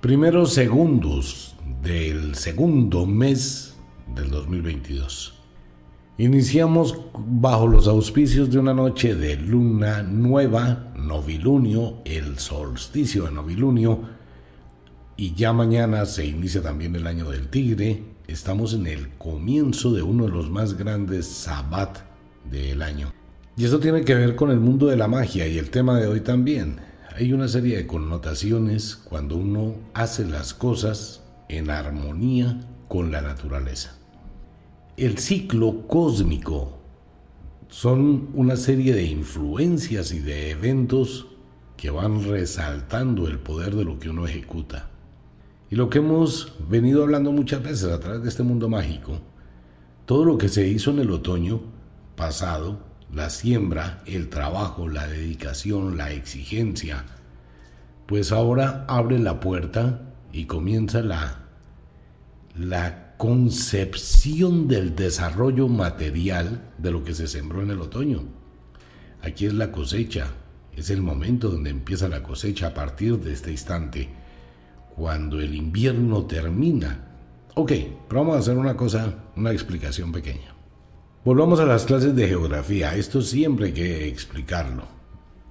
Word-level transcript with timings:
Primeros 0.00 0.52
segundos 0.52 1.54
del 1.80 2.34
segundo 2.34 3.06
mes 3.06 3.76
del 4.16 4.32
2022. 4.32 5.39
Iniciamos 6.20 6.98
bajo 7.14 7.66
los 7.66 7.88
auspicios 7.88 8.50
de 8.50 8.58
una 8.58 8.74
noche 8.74 9.14
de 9.14 9.36
luna 9.36 10.02
nueva, 10.02 10.92
novilunio, 10.94 12.02
el 12.04 12.38
solsticio 12.38 13.24
de 13.24 13.30
novilunio, 13.30 14.02
y 15.16 15.32
ya 15.32 15.54
mañana 15.54 16.04
se 16.04 16.26
inicia 16.26 16.60
también 16.60 16.94
el 16.94 17.06
año 17.06 17.30
del 17.30 17.48
tigre. 17.48 18.02
Estamos 18.28 18.74
en 18.74 18.86
el 18.86 19.08
comienzo 19.16 19.94
de 19.94 20.02
uno 20.02 20.24
de 20.26 20.32
los 20.32 20.50
más 20.50 20.76
grandes 20.76 21.26
sabbat 21.26 22.00
del 22.50 22.82
año. 22.82 23.14
Y 23.56 23.64
eso 23.64 23.80
tiene 23.80 24.04
que 24.04 24.14
ver 24.14 24.36
con 24.36 24.50
el 24.50 24.60
mundo 24.60 24.88
de 24.88 24.98
la 24.98 25.08
magia 25.08 25.46
y 25.46 25.56
el 25.56 25.70
tema 25.70 25.98
de 25.98 26.06
hoy 26.06 26.20
también. 26.20 26.80
Hay 27.16 27.32
una 27.32 27.48
serie 27.48 27.78
de 27.78 27.86
connotaciones 27.86 28.94
cuando 28.94 29.36
uno 29.36 29.74
hace 29.94 30.26
las 30.26 30.52
cosas 30.52 31.22
en 31.48 31.70
armonía 31.70 32.60
con 32.88 33.10
la 33.10 33.22
naturaleza. 33.22 33.99
El 35.00 35.16
ciclo 35.16 35.86
cósmico 35.88 36.76
son 37.70 38.28
una 38.34 38.56
serie 38.56 38.92
de 38.92 39.04
influencias 39.04 40.12
y 40.12 40.18
de 40.18 40.50
eventos 40.50 41.26
que 41.78 41.88
van 41.88 42.22
resaltando 42.22 43.26
el 43.26 43.38
poder 43.38 43.74
de 43.76 43.84
lo 43.84 43.98
que 43.98 44.10
uno 44.10 44.26
ejecuta. 44.26 44.90
Y 45.70 45.76
lo 45.76 45.88
que 45.88 46.00
hemos 46.00 46.54
venido 46.68 47.02
hablando 47.02 47.32
muchas 47.32 47.62
veces 47.62 47.84
a 47.84 47.98
través 47.98 48.22
de 48.22 48.28
este 48.28 48.42
mundo 48.42 48.68
mágico, 48.68 49.20
todo 50.04 50.26
lo 50.26 50.36
que 50.36 50.50
se 50.50 50.68
hizo 50.68 50.90
en 50.90 50.98
el 50.98 51.10
otoño 51.12 51.62
pasado, 52.14 52.80
la 53.10 53.30
siembra, 53.30 54.02
el 54.04 54.28
trabajo, 54.28 54.86
la 54.86 55.06
dedicación, 55.06 55.96
la 55.96 56.12
exigencia, 56.12 57.06
pues 58.04 58.32
ahora 58.32 58.84
abre 58.86 59.18
la 59.18 59.40
puerta 59.40 60.12
y 60.30 60.44
comienza 60.44 61.00
la, 61.00 61.46
la 62.54 63.09
concepción 63.20 64.66
del 64.66 64.96
desarrollo 64.96 65.68
material 65.68 66.72
de 66.78 66.90
lo 66.90 67.04
que 67.04 67.12
se 67.12 67.28
sembró 67.28 67.60
en 67.60 67.68
el 67.68 67.82
otoño. 67.82 68.22
Aquí 69.20 69.44
es 69.44 69.52
la 69.52 69.70
cosecha, 69.70 70.28
es 70.74 70.88
el 70.88 71.02
momento 71.02 71.50
donde 71.50 71.68
empieza 71.68 72.08
la 72.08 72.22
cosecha 72.22 72.68
a 72.68 72.72
partir 72.72 73.18
de 73.18 73.34
este 73.34 73.50
instante, 73.50 74.08
cuando 74.96 75.38
el 75.38 75.54
invierno 75.54 76.24
termina. 76.24 77.10
Ok, 77.56 77.72
pero 78.08 78.22
vamos 78.22 78.36
a 78.36 78.38
hacer 78.38 78.56
una 78.56 78.74
cosa, 78.74 79.14
una 79.36 79.52
explicación 79.52 80.12
pequeña. 80.12 80.54
Volvamos 81.22 81.60
a 81.60 81.66
las 81.66 81.84
clases 81.84 82.16
de 82.16 82.26
geografía, 82.26 82.96
esto 82.96 83.20
siempre 83.20 83.66
hay 83.66 83.72
que 83.74 84.08
explicarlo. 84.08 84.84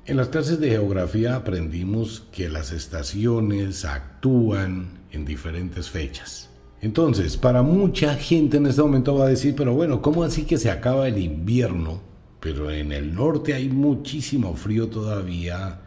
En 0.08 0.18
las 0.18 0.30
clases 0.30 0.60
de 0.60 0.72
geografía 0.72 1.36
aprendimos 1.36 2.22
que 2.32 2.50
las 2.50 2.72
estaciones 2.72 3.86
actúan 3.86 5.04
en 5.12 5.24
diferentes 5.24 5.92
fechas. 5.92 6.49
Entonces, 6.82 7.36
para 7.36 7.62
mucha 7.62 8.16
gente 8.16 8.58
en 8.58 8.68
este 8.68 8.82
momento 8.82 9.16
va 9.16 9.26
a 9.26 9.30
decir, 9.30 9.54
pero 9.56 9.74
bueno, 9.74 10.02
¿cómo 10.02 10.24
así 10.24 10.44
que 10.44 10.58
se 10.58 10.72
acaba 10.72 11.08
el 11.08 11.18
invierno? 11.18 12.02
Pero 12.40 12.72
en 12.72 12.94
el 12.94 13.14
norte 13.14 13.54
hay 13.54 13.70
muchísimo 13.70 14.56
frío 14.56 14.88
todavía, 14.88 15.82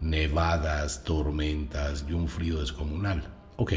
nevadas, 0.00 1.04
tormentas 1.04 2.06
y 2.08 2.14
un 2.14 2.28
frío 2.28 2.60
descomunal. 2.60 3.24
Ok. 3.56 3.74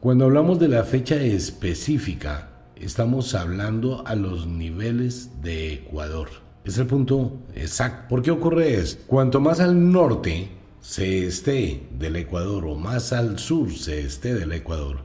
Cuando 0.00 0.26
hablamos 0.26 0.58
de 0.58 0.68
la 0.68 0.84
fecha 0.84 1.16
específica, 1.16 2.50
estamos 2.76 3.34
hablando 3.34 4.06
a 4.06 4.14
los 4.14 4.46
niveles 4.46 5.40
de 5.42 5.72
Ecuador. 5.72 6.28
Es 6.64 6.76
el 6.76 6.86
punto 6.86 7.38
exacto. 7.54 8.08
¿Por 8.10 8.20
qué 8.20 8.30
ocurre 8.30 8.74
esto? 8.74 9.02
Cuanto 9.06 9.40
más 9.40 9.60
al 9.60 9.90
norte 9.90 10.50
se 10.84 11.26
esté 11.26 11.88
del 11.92 12.14
Ecuador 12.16 12.66
o 12.66 12.74
más 12.74 13.14
al 13.14 13.38
sur 13.38 13.72
se 13.72 14.00
esté 14.00 14.34
del 14.34 14.52
Ecuador, 14.52 14.98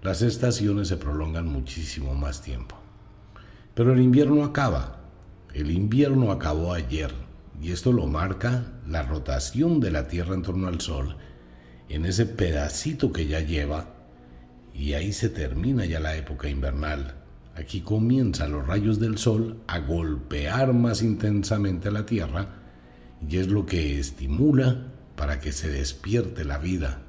las 0.00 0.22
estaciones 0.22 0.88
se 0.88 0.96
prolongan 0.96 1.46
muchísimo 1.46 2.14
más 2.14 2.40
tiempo. 2.40 2.76
Pero 3.74 3.92
el 3.92 4.00
invierno 4.00 4.42
acaba. 4.42 5.02
El 5.52 5.70
invierno 5.70 6.32
acabó 6.32 6.72
ayer 6.72 7.12
y 7.60 7.72
esto 7.72 7.92
lo 7.92 8.06
marca 8.06 8.72
la 8.88 9.02
rotación 9.02 9.80
de 9.80 9.90
la 9.90 10.08
Tierra 10.08 10.34
en 10.34 10.40
torno 10.40 10.66
al 10.66 10.80
Sol 10.80 11.14
en 11.90 12.06
ese 12.06 12.24
pedacito 12.24 13.12
que 13.12 13.26
ya 13.26 13.40
lleva 13.40 13.90
y 14.72 14.94
ahí 14.94 15.12
se 15.12 15.28
termina 15.28 15.84
ya 15.84 16.00
la 16.00 16.16
época 16.16 16.48
invernal. 16.48 17.16
Aquí 17.54 17.82
comienzan 17.82 18.52
los 18.52 18.66
rayos 18.66 18.98
del 18.98 19.18
sol 19.18 19.60
a 19.66 19.78
golpear 19.78 20.72
más 20.72 21.02
intensamente 21.02 21.90
la 21.90 22.06
Tierra 22.06 22.62
y 23.28 23.36
es 23.36 23.48
lo 23.48 23.66
que 23.66 24.00
estimula 24.00 24.91
para 25.16 25.40
que 25.40 25.52
se 25.52 25.70
despierte 25.70 26.44
la 26.44 26.58
vida. 26.58 27.02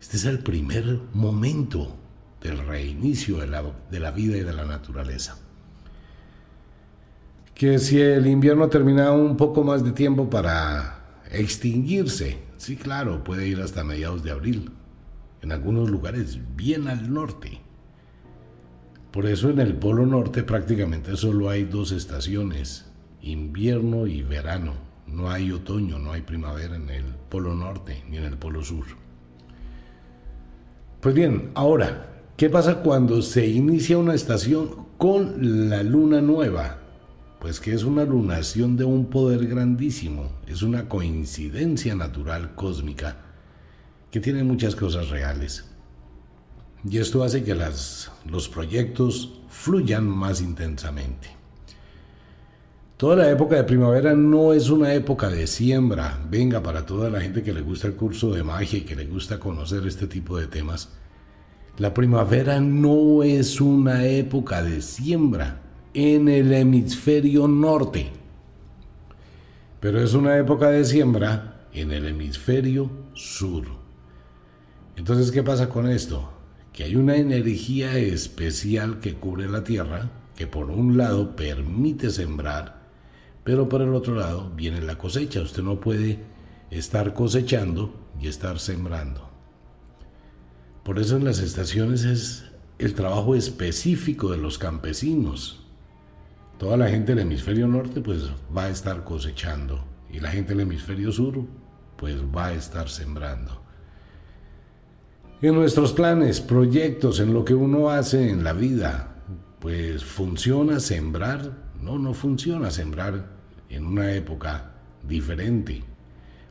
Este 0.00 0.16
es 0.16 0.24
el 0.24 0.40
primer 0.40 1.00
momento 1.12 1.96
del 2.40 2.58
reinicio 2.66 3.38
de 3.38 3.46
la, 3.46 3.64
de 3.90 4.00
la 4.00 4.10
vida 4.10 4.36
y 4.36 4.42
de 4.42 4.52
la 4.52 4.64
naturaleza. 4.64 5.38
Que 7.54 7.78
si 7.78 8.00
el 8.00 8.26
invierno 8.26 8.68
termina 8.68 9.12
un 9.12 9.36
poco 9.36 9.64
más 9.64 9.84
de 9.84 9.92
tiempo 9.92 10.28
para 10.28 11.22
extinguirse, 11.30 12.38
sí 12.56 12.76
claro, 12.76 13.24
puede 13.24 13.48
ir 13.48 13.60
hasta 13.60 13.84
mediados 13.84 14.22
de 14.22 14.30
abril, 14.30 14.72
en 15.40 15.52
algunos 15.52 15.90
lugares 15.90 16.38
bien 16.56 16.88
al 16.88 17.12
norte. 17.12 17.60
Por 19.10 19.26
eso 19.26 19.48
en 19.48 19.60
el 19.60 19.76
Polo 19.76 20.06
Norte 20.06 20.42
prácticamente 20.42 21.16
solo 21.16 21.48
hay 21.48 21.64
dos 21.64 21.92
estaciones, 21.92 22.86
invierno 23.22 24.06
y 24.06 24.22
verano. 24.22 24.74
No 25.06 25.30
hay 25.30 25.52
otoño, 25.52 25.98
no 25.98 26.12
hay 26.12 26.22
primavera 26.22 26.76
en 26.76 26.88
el 26.90 27.04
Polo 27.28 27.54
Norte 27.54 28.02
ni 28.08 28.16
en 28.16 28.24
el 28.24 28.36
Polo 28.36 28.64
Sur. 28.64 28.86
Pues 31.00 31.14
bien, 31.14 31.50
ahora, 31.54 32.24
¿qué 32.36 32.48
pasa 32.48 32.82
cuando 32.82 33.20
se 33.22 33.46
inicia 33.46 33.98
una 33.98 34.14
estación 34.14 34.86
con 34.96 35.68
la 35.68 35.82
luna 35.82 36.20
nueva? 36.20 36.78
Pues 37.40 37.60
que 37.60 37.74
es 37.74 37.84
una 37.84 38.04
lunación 38.04 38.76
de 38.76 38.84
un 38.84 39.10
poder 39.10 39.46
grandísimo, 39.46 40.30
es 40.46 40.62
una 40.62 40.88
coincidencia 40.88 41.94
natural 41.94 42.54
cósmica 42.54 43.18
que 44.10 44.20
tiene 44.20 44.44
muchas 44.44 44.74
cosas 44.74 45.10
reales. 45.10 45.66
Y 46.88 46.98
esto 46.98 47.22
hace 47.22 47.44
que 47.44 47.54
los 47.54 48.48
proyectos 48.48 49.40
fluyan 49.48 50.06
más 50.06 50.40
intensamente. 50.40 51.43
Toda 53.04 53.16
la 53.16 53.30
época 53.30 53.56
de 53.56 53.64
primavera 53.64 54.14
no 54.14 54.54
es 54.54 54.70
una 54.70 54.94
época 54.94 55.28
de 55.28 55.46
siembra. 55.46 56.18
Venga, 56.30 56.62
para 56.62 56.86
toda 56.86 57.10
la 57.10 57.20
gente 57.20 57.42
que 57.42 57.52
le 57.52 57.60
gusta 57.60 57.86
el 57.86 57.96
curso 57.96 58.32
de 58.32 58.42
magia 58.42 58.78
y 58.78 58.86
que 58.86 58.96
le 58.96 59.04
gusta 59.04 59.38
conocer 59.38 59.86
este 59.86 60.06
tipo 60.06 60.38
de 60.38 60.46
temas, 60.46 60.88
la 61.76 61.92
primavera 61.92 62.60
no 62.60 63.22
es 63.22 63.60
una 63.60 64.06
época 64.06 64.62
de 64.62 64.80
siembra 64.80 65.60
en 65.92 66.30
el 66.30 66.50
hemisferio 66.50 67.46
norte, 67.46 68.10
pero 69.80 70.00
es 70.00 70.14
una 70.14 70.38
época 70.38 70.70
de 70.70 70.86
siembra 70.86 71.66
en 71.74 71.92
el 71.92 72.06
hemisferio 72.06 72.90
sur. 73.12 73.66
Entonces, 74.96 75.30
¿qué 75.30 75.42
pasa 75.42 75.68
con 75.68 75.90
esto? 75.90 76.30
que 76.72 76.84
hay 76.84 76.96
una 76.96 77.16
energía 77.16 77.98
especial 77.98 78.98
que 78.98 79.14
cubre 79.14 79.46
la 79.46 79.62
tierra, 79.62 80.10
que 80.36 80.46
por 80.46 80.70
un 80.70 80.96
lado 80.96 81.36
permite 81.36 82.10
sembrar, 82.10 82.73
pero 83.44 83.68
por 83.68 83.82
el 83.82 83.94
otro 83.94 84.14
lado 84.14 84.50
viene 84.56 84.80
la 84.80 84.98
cosecha. 84.98 85.40
Usted 85.40 85.62
no 85.62 85.80
puede 85.80 86.18
estar 86.70 87.14
cosechando 87.14 87.94
y 88.20 88.28
estar 88.28 88.58
sembrando. 88.58 89.30
Por 90.82 90.98
eso 90.98 91.16
en 91.16 91.24
las 91.24 91.38
estaciones 91.38 92.04
es 92.04 92.44
el 92.78 92.94
trabajo 92.94 93.34
específico 93.34 94.30
de 94.30 94.38
los 94.38 94.58
campesinos. 94.58 95.64
Toda 96.58 96.76
la 96.76 96.88
gente 96.88 97.14
del 97.14 97.26
hemisferio 97.26 97.68
norte 97.68 98.00
pues 98.00 98.30
va 98.56 98.64
a 98.64 98.70
estar 98.70 99.04
cosechando 99.04 99.84
y 100.10 100.20
la 100.20 100.30
gente 100.30 100.50
del 100.50 100.60
hemisferio 100.60 101.12
sur 101.12 101.44
pues 101.96 102.16
va 102.16 102.46
a 102.46 102.54
estar 102.54 102.88
sembrando 102.88 103.64
en 105.48 105.54
nuestros 105.54 105.92
planes, 105.92 106.40
proyectos, 106.40 107.20
en 107.20 107.34
lo 107.34 107.44
que 107.44 107.54
uno 107.54 107.90
hace 107.90 108.30
en 108.30 108.44
la 108.44 108.54
vida, 108.54 109.16
pues 109.60 110.02
funciona 110.02 110.80
sembrar, 110.80 111.52
no, 111.82 111.98
no 111.98 112.14
funciona 112.14 112.70
sembrar 112.70 113.33
en 113.74 113.86
una 113.86 114.12
época 114.12 114.72
diferente. 115.06 115.82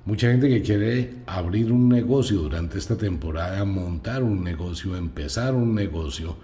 Mucha 0.05 0.29
gente 0.29 0.49
que 0.49 0.61
quiere 0.61 1.15
abrir 1.25 1.71
un 1.71 1.87
negocio 1.87 2.39
durante 2.39 2.77
esta 2.77 2.97
temporada, 2.97 3.63
montar 3.63 4.21
un 4.21 4.43
negocio, 4.43 4.97
empezar 4.97 5.53
un 5.53 5.73
negocio, 5.73 6.37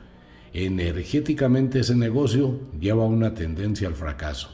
energéticamente 0.54 1.80
ese 1.80 1.96
negocio 1.96 2.60
lleva 2.80 3.06
una 3.06 3.34
tendencia 3.34 3.88
al 3.88 3.96
fracaso. 3.96 4.50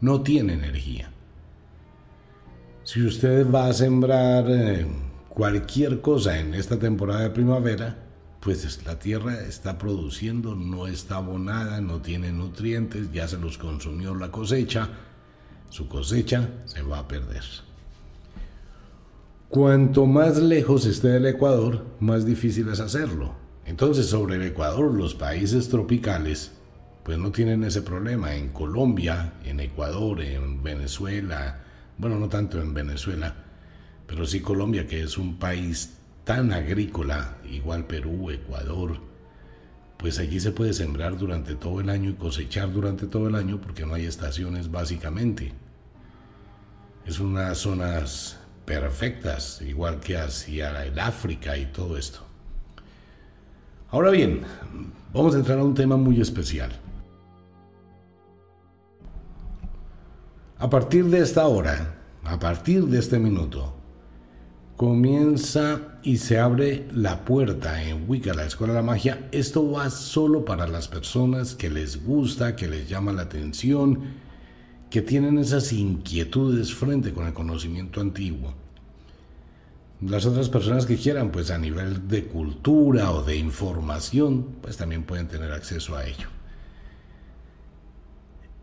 No 0.00 0.22
tiene 0.22 0.54
energía. 0.54 1.10
Si 2.84 3.02
usted 3.02 3.50
va 3.50 3.66
a 3.66 3.72
sembrar 3.72 4.44
eh, 4.48 4.86
cualquier 5.28 6.00
cosa 6.00 6.38
en 6.38 6.54
esta 6.54 6.78
temporada 6.78 7.22
de 7.22 7.30
primavera, 7.30 8.05
pues 8.46 8.86
la 8.86 8.96
tierra 9.00 9.40
está 9.40 9.76
produciendo, 9.76 10.54
no 10.54 10.86
está 10.86 11.16
abonada, 11.16 11.80
no 11.80 12.00
tiene 12.00 12.30
nutrientes, 12.30 13.10
ya 13.10 13.26
se 13.26 13.38
los 13.38 13.58
consumió 13.58 14.14
la 14.14 14.30
cosecha, 14.30 14.88
su 15.68 15.88
cosecha 15.88 16.50
se 16.64 16.80
va 16.82 17.00
a 17.00 17.08
perder. 17.08 17.42
Cuanto 19.48 20.06
más 20.06 20.38
lejos 20.38 20.86
esté 20.86 21.08
del 21.08 21.26
Ecuador, 21.26 21.86
más 21.98 22.24
difícil 22.24 22.68
es 22.68 22.78
hacerlo. 22.78 23.34
Entonces, 23.64 24.06
sobre 24.06 24.36
el 24.36 24.42
Ecuador, 24.42 24.94
los 24.94 25.16
países 25.16 25.68
tropicales, 25.68 26.52
pues 27.02 27.18
no 27.18 27.32
tienen 27.32 27.64
ese 27.64 27.82
problema. 27.82 28.36
En 28.36 28.50
Colombia, 28.50 29.32
en 29.44 29.58
Ecuador, 29.58 30.20
en 30.20 30.62
Venezuela, 30.62 31.64
bueno, 31.98 32.16
no 32.16 32.28
tanto 32.28 32.62
en 32.62 32.72
Venezuela, 32.74 33.34
pero 34.06 34.24
sí 34.24 34.38
Colombia, 34.38 34.86
que 34.86 35.02
es 35.02 35.18
un 35.18 35.36
país 35.36 35.96
tan 36.26 36.52
agrícola, 36.52 37.36
igual 37.48 37.86
Perú, 37.86 38.32
Ecuador, 38.32 38.98
pues 39.96 40.18
allí 40.18 40.40
se 40.40 40.50
puede 40.50 40.74
sembrar 40.74 41.16
durante 41.16 41.54
todo 41.54 41.80
el 41.80 41.88
año 41.88 42.10
y 42.10 42.14
cosechar 42.14 42.72
durante 42.72 43.06
todo 43.06 43.28
el 43.28 43.36
año 43.36 43.60
porque 43.60 43.86
no 43.86 43.94
hay 43.94 44.06
estaciones 44.06 44.68
básicamente. 44.68 45.52
Es 47.06 47.20
unas 47.20 47.58
zonas 47.58 48.40
perfectas, 48.64 49.62
igual 49.62 50.00
que 50.00 50.18
hacia 50.18 50.84
el 50.84 50.98
África 50.98 51.56
y 51.56 51.66
todo 51.66 51.96
esto. 51.96 52.26
Ahora 53.92 54.10
bien, 54.10 54.42
vamos 55.12 55.36
a 55.36 55.38
entrar 55.38 55.60
a 55.60 55.64
un 55.64 55.74
tema 55.74 55.96
muy 55.96 56.20
especial. 56.20 56.72
A 60.58 60.68
partir 60.68 61.04
de 61.04 61.20
esta 61.20 61.46
hora, 61.46 61.94
a 62.24 62.36
partir 62.40 62.84
de 62.86 62.98
este 62.98 63.20
minuto, 63.20 63.76
comienza 64.76 65.98
y 66.02 66.18
se 66.18 66.38
abre 66.38 66.86
la 66.92 67.24
puerta 67.24 67.82
en 67.82 68.08
Wicca, 68.08 68.34
la 68.34 68.44
Escuela 68.44 68.74
de 68.74 68.80
la 68.80 68.86
Magia. 68.86 69.28
Esto 69.32 69.70
va 69.70 69.88
solo 69.90 70.44
para 70.44 70.68
las 70.68 70.86
personas 70.88 71.54
que 71.54 71.70
les 71.70 72.04
gusta, 72.04 72.56
que 72.56 72.68
les 72.68 72.88
llama 72.88 73.12
la 73.12 73.22
atención, 73.22 74.00
que 74.90 75.00
tienen 75.02 75.38
esas 75.38 75.72
inquietudes 75.72 76.74
frente 76.74 77.12
con 77.12 77.26
el 77.26 77.32
conocimiento 77.32 78.00
antiguo. 78.00 78.54
Las 80.02 80.26
otras 80.26 80.50
personas 80.50 80.84
que 80.84 80.96
quieran, 80.96 81.32
pues 81.32 81.50
a 81.50 81.58
nivel 81.58 82.06
de 82.06 82.24
cultura 82.24 83.12
o 83.12 83.22
de 83.22 83.36
información, 83.36 84.56
pues 84.60 84.76
también 84.76 85.04
pueden 85.04 85.26
tener 85.26 85.52
acceso 85.52 85.96
a 85.96 86.06
ello. 86.06 86.28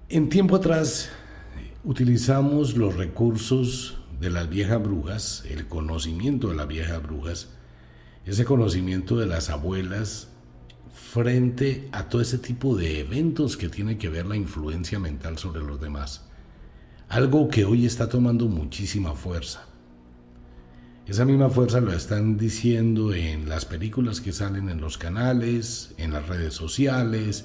En 0.09 0.29
tiempo 0.29 0.57
atrás 0.57 1.09
utilizamos 1.83 2.77
los 2.77 2.95
recursos 2.95 3.97
de 4.23 4.29
las 4.29 4.47
viejas 4.47 4.81
brujas, 4.81 5.43
el 5.49 5.67
conocimiento 5.67 6.47
de 6.47 6.55
las 6.55 6.65
viejas 6.65 7.03
brujas, 7.03 7.49
ese 8.25 8.45
conocimiento 8.45 9.17
de 9.17 9.25
las 9.25 9.49
abuelas 9.49 10.29
frente 10.93 11.89
a 11.91 12.07
todo 12.07 12.21
ese 12.21 12.37
tipo 12.37 12.77
de 12.77 13.01
eventos 13.01 13.57
que 13.57 13.67
tiene 13.67 13.97
que 13.97 14.07
ver 14.07 14.25
la 14.25 14.37
influencia 14.37 14.97
mental 14.97 15.37
sobre 15.37 15.61
los 15.61 15.81
demás. 15.81 16.23
Algo 17.09 17.49
que 17.49 17.65
hoy 17.65 17.85
está 17.85 18.07
tomando 18.07 18.47
muchísima 18.47 19.11
fuerza. 19.13 19.65
Esa 21.05 21.25
misma 21.25 21.49
fuerza 21.49 21.81
lo 21.81 21.91
están 21.91 22.37
diciendo 22.37 23.13
en 23.13 23.49
las 23.49 23.65
películas 23.65 24.21
que 24.21 24.31
salen 24.31 24.69
en 24.69 24.79
los 24.79 24.97
canales, 24.97 25.93
en 25.97 26.13
las 26.13 26.29
redes 26.29 26.53
sociales, 26.53 27.43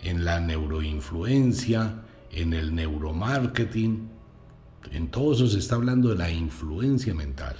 en 0.00 0.24
la 0.24 0.38
neuroinfluencia, 0.38 2.04
en 2.30 2.52
el 2.52 2.72
neuromarketing. 2.72 4.19
En 4.92 5.08
todo 5.08 5.34
eso 5.34 5.46
se 5.46 5.58
está 5.58 5.76
hablando 5.76 6.08
de 6.08 6.16
la 6.16 6.30
influencia 6.30 7.14
mental. 7.14 7.56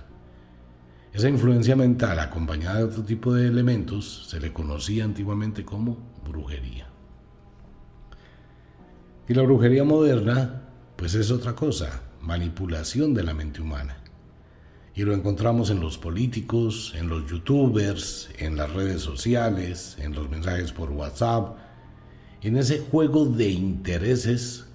Esa 1.12 1.28
influencia 1.28 1.76
mental 1.76 2.19
acompañada 2.19 2.78
de 2.78 2.84
otro 2.84 3.02
tipo 3.02 3.34
de 3.34 3.49
elementos 3.49 4.26
se 4.28 4.40
le 4.40 4.52
conocía 4.52 5.05
antiguamente 5.05 5.64
como 5.64 5.99
brujería. 6.25 6.87
Y 9.28 9.34
la 9.34 9.43
brujería 9.43 9.84
moderna, 9.84 10.62
pues 10.96 11.14
es 11.14 11.31
otra 11.31 11.55
cosa, 11.55 12.02
manipulación 12.20 13.14
de 13.14 13.25
la 13.25 13.34
mente 13.34 13.61
humana. 13.61 13.96
Y 14.94 15.02
lo 15.02 15.14
encontramos 15.14 15.70
en 15.70 15.81
los 15.81 15.99
políticos, 15.99 16.94
en 16.96 17.08
los 17.08 17.28
youtubers, 17.31 18.28
en 18.38 18.56
las 18.56 18.72
redes 18.72 19.02
sociales, 19.02 19.96
en 20.00 20.14
los 20.14 20.28
mensajes 20.28 20.72
por 20.72 20.90
WhatsApp, 20.90 21.56
en 22.43 22.56
ese 22.56 22.81
juego 22.81 23.26
de 23.26 23.50
intereses 23.50 24.67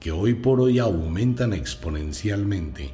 que 0.00 0.12
hoy 0.12 0.34
por 0.34 0.60
hoy 0.60 0.78
aumentan 0.78 1.52
exponencialmente 1.52 2.90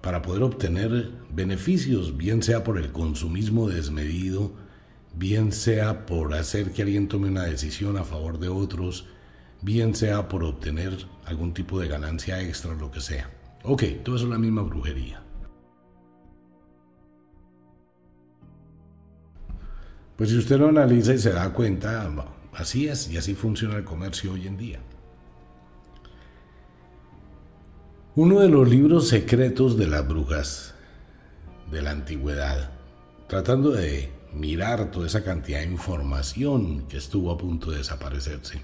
para 0.00 0.22
poder 0.22 0.42
obtener 0.42 1.10
beneficios, 1.30 2.16
bien 2.16 2.42
sea 2.42 2.64
por 2.64 2.78
el 2.78 2.92
consumismo 2.92 3.68
desmedido, 3.68 4.52
bien 5.14 5.52
sea 5.52 6.06
por 6.06 6.34
hacer 6.34 6.72
que 6.72 6.82
alguien 6.82 7.08
tome 7.08 7.28
una 7.28 7.44
decisión 7.44 7.96
a 7.98 8.04
favor 8.04 8.38
de 8.38 8.48
otros, 8.48 9.06
bien 9.60 9.94
sea 9.94 10.28
por 10.28 10.44
obtener 10.44 10.96
algún 11.24 11.52
tipo 11.52 11.80
de 11.80 11.88
ganancia 11.88 12.40
extra, 12.40 12.74
lo 12.74 12.90
que 12.90 13.00
sea. 13.00 13.30
Ok, 13.64 13.82
todo 14.04 14.16
eso 14.16 14.24
es 14.24 14.30
la 14.30 14.38
misma 14.38 14.62
brujería. 14.62 15.22
Pues 20.16 20.30
si 20.30 20.38
usted 20.38 20.58
lo 20.58 20.68
analiza 20.68 21.14
y 21.14 21.18
se 21.18 21.32
da 21.32 21.52
cuenta, 21.52 22.10
así 22.52 22.88
es 22.88 23.10
y 23.10 23.16
así 23.16 23.34
funciona 23.34 23.76
el 23.76 23.84
comercio 23.84 24.32
hoy 24.32 24.46
en 24.46 24.56
día. 24.56 24.80
Uno 28.16 28.40
de 28.40 28.48
los 28.48 28.68
libros 28.68 29.08
secretos 29.08 29.76
de 29.76 29.86
las 29.86 30.08
brujas 30.08 30.74
de 31.70 31.82
la 31.82 31.90
antigüedad, 31.90 32.70
tratando 33.28 33.70
de 33.70 34.10
mirar 34.34 34.90
toda 34.90 35.06
esa 35.06 35.22
cantidad 35.22 35.60
de 35.60 35.66
información 35.66 36.86
que 36.88 36.96
estuvo 36.96 37.30
a 37.30 37.38
punto 37.38 37.70
de 37.70 37.78
desaparecerse, 37.78 38.60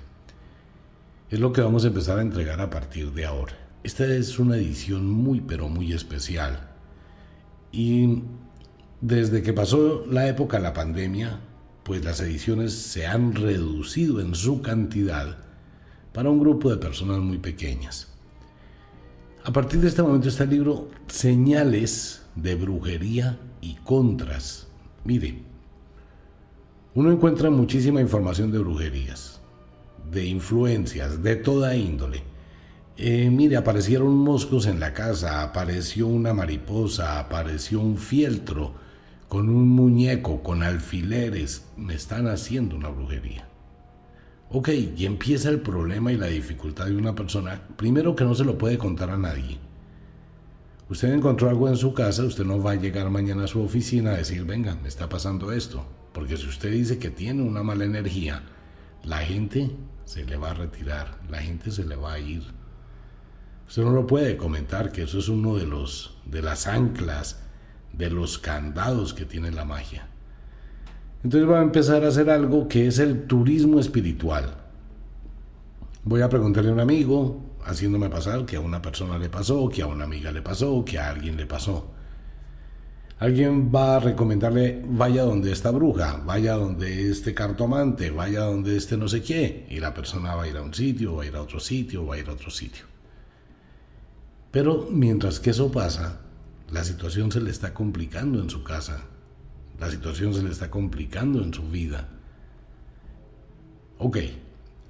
es 1.31 1.39
lo 1.39 1.53
que 1.53 1.61
vamos 1.61 1.85
a 1.85 1.89
empezar 1.89 2.19
a 2.19 2.23
entregar 2.23 2.61
a 2.61 2.71
partir 2.71 3.13
de 3.13 3.27
ahora. 3.27 3.55
Esta 3.85 4.07
es 4.07 4.39
una 4.39 4.57
edición 4.57 5.09
muy 5.09 5.41
pero 5.41 5.69
muy 5.69 5.93
especial 5.93 6.71
y 7.71 8.23
desde 9.01 9.43
que 9.43 9.53
pasó 9.53 10.05
la 10.11 10.27
época 10.27 10.57
de 10.57 10.63
la 10.65 10.73
pandemia, 10.73 11.41
pues 11.85 12.05
las 12.05 12.19
ediciones 12.21 12.73
se 12.73 13.07
han 13.07 13.35
reducido 13.35 14.21
en 14.21 14.35
su 14.35 14.63
cantidad 14.63 15.37
para 16.13 16.31
un 16.31 16.41
grupo 16.41 16.71
de 16.71 16.79
personas 16.79 17.19
muy 17.19 17.39
pequeñas. 17.39 18.14
A 19.47 19.53
partir 19.53 19.79
de 19.81 19.89
este 19.89 20.03
momento 20.03 20.31
está 20.31 20.45
el 20.45 20.51
libro 20.51 20.89
Señales 21.07 22.23
de 22.35 22.55
brujería 22.55 23.39
y 23.61 23.75
contras. 23.75 24.69
Mire, 25.05 25.43
uno 26.95 27.13
encuentra 27.13 27.51
muchísima 27.51 28.01
información 28.01 28.51
de 28.51 28.61
brujerías, 28.61 29.43
de 30.11 30.25
influencias, 30.25 31.23
de 31.23 31.37
toda 31.37 31.77
índole. 31.77 32.23
Eh, 32.97 33.29
mire, 33.29 33.59
aparecieron 33.59 34.15
moscos 34.17 34.65
en 34.65 34.81
la 34.81 34.95
casa, 34.95 35.43
apareció 35.43 36.07
una 36.07 36.33
mariposa, 36.33 37.19
apareció 37.19 37.81
un 37.81 37.99
fieltro, 37.99 38.73
con 39.29 39.51
un 39.51 39.69
muñeco, 39.69 40.43
con 40.43 40.63
alfileres, 40.63 41.67
me 41.77 41.93
están 41.95 42.29
haciendo 42.29 42.77
una 42.77 42.89
brujería. 42.89 43.47
Ok, 44.57 44.69
y 44.69 45.05
empieza 45.05 45.49
el 45.49 45.61
problema 45.63 46.13
y 46.13 46.17
la 46.17 46.29
dificultad 46.29 46.87
de 46.87 46.95
una 46.95 47.13
persona, 47.13 47.61
primero 47.77 48.15
que 48.15 48.23
no 48.23 48.37
se 48.37 48.45
lo 48.45 48.57
puede 48.57 48.79
contar 48.79 49.11
a 49.11 49.19
nadie. 49.19 49.59
Usted 50.89 51.13
encontró 51.13 51.49
algo 51.49 51.69
en 51.69 51.77
su 51.77 51.93
casa, 51.93 52.23
usted 52.23 52.45
no 52.45 52.63
va 52.63 52.71
a 52.71 52.77
llegar 52.77 53.11
mañana 53.11 53.43
a 53.43 53.49
su 53.49 53.61
oficina 53.61 54.13
a 54.13 54.19
decir, 54.19 54.45
venga, 54.45 54.77
me 54.77 54.87
está 54.87 55.09
pasando 55.09 55.51
esto. 55.51 55.85
Porque 56.13 56.37
si 56.37 56.47
usted 56.47 56.71
dice 56.71 57.01
que 57.01 57.11
tiene 57.11 57.43
una 57.43 57.65
mala 57.65 57.85
energía, 57.85 58.45
la 59.03 59.19
gente 59.19 59.73
se 60.05 60.25
le 60.25 60.37
va 60.37 60.53
a 60.53 60.55
retirar, 60.55 61.19
la 61.29 61.39
gente 61.39 61.73
se 61.73 61.85
le 61.85 61.97
va 61.97 62.13
a 62.13 62.21
ir. 62.21 62.45
Usted 63.67 63.83
no 63.83 63.91
lo 63.91 64.07
puede 64.07 64.37
comentar 64.37 64.93
que 64.93 65.03
eso 65.03 65.19
es 65.19 65.29
uno 65.29 65.57
de 65.57 65.67
los 65.67 66.17
de 66.27 66.43
las 66.43 66.69
anclas 66.69 67.41
de 67.93 68.09
los 68.09 68.39
candados 68.39 69.15
que 69.15 69.25
tiene 69.25 69.51
la 69.51 69.65
magia. 69.65 70.14
Entonces 71.25 71.49
voy 71.49 71.57
a 71.57 71.63
empezar 71.63 72.05
a 72.05 72.09
hacer 72.09 72.29
algo 72.29 72.69
que 72.69 72.87
es 72.87 72.99
el 72.99 73.27
turismo 73.27 73.81
espiritual. 73.81 74.59
Voy 76.05 76.21
a 76.21 76.29
preguntarle 76.29 76.69
a 76.69 76.75
un 76.75 76.81
amigo, 76.81 77.41
haciéndome 77.65 78.11
pasar 78.11 78.45
que 78.45 78.57
a 78.57 78.61
una 78.61 78.83
persona 78.83 79.19
le 79.19 79.31
pasó, 79.31 79.71
que 79.71 79.81
a 79.81 79.87
una 79.87 80.05
amiga 80.05 80.31
le 80.31 80.43
pasó, 80.43 80.85
que 80.85 80.99
a 80.99 81.09
alguien 81.09 81.39
le 81.39 81.47
pasó. 81.47 81.93
Alguien 83.19 83.73
va 83.75 83.97
a 83.97 84.01
recomendarle, 84.01 84.83
vaya 84.87 85.23
donde 85.23 85.51
esta 85.51 85.71
bruja, 85.71 86.23
vaya 86.27 86.57
donde 86.57 87.11
este 87.11 87.33
cartomante, 87.33 88.11
vaya 88.11 88.41
donde 88.41 88.77
este 88.77 88.99
no 88.99 89.09
sé 89.09 89.23
qué. 89.23 89.67
Y 89.71 89.81
la 89.81 89.95
persona 89.95 90.35
va 90.35 90.43
a 90.43 90.49
ir 90.49 90.59
a 90.59 90.63
un 90.63 90.75
sitio, 90.75 91.17
va 91.17 91.23
a 91.23 91.27
ir 91.27 91.37
a 91.37 91.41
otro 91.41 91.59
sitio, 91.59 92.05
va 92.05 92.17
a 92.17 92.19
ir 92.19 92.29
a 92.29 92.33
otro 92.33 92.51
sitio. 92.51 92.85
Pero 94.51 94.89
mientras 94.91 95.41
que 95.41 95.51
eso 95.51 95.73
pasa, 95.73 96.21
la 96.71 96.85
situación 96.85 97.33
se 97.33 97.41
le 97.41 97.51
está 97.51 97.73
complicando 97.73 98.43
en 98.43 98.51
su 98.51 98.63
casa, 98.63 99.07
la 99.85 99.91
situación 99.91 100.33
se 100.33 100.43
le 100.43 100.51
está 100.51 100.71
complicando 100.71 101.43
en 101.43 101.53
su 101.53 101.63
vida. 101.69 102.09
Ok, 103.99 104.17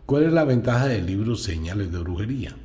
¿cuál 0.06 0.22
es 0.22 0.32
la 0.32 0.44
ventaja 0.44 0.86
del 0.86 1.06
libro 1.06 1.34
Señales 1.34 1.90
de 1.90 1.98
Brujería? 1.98 2.56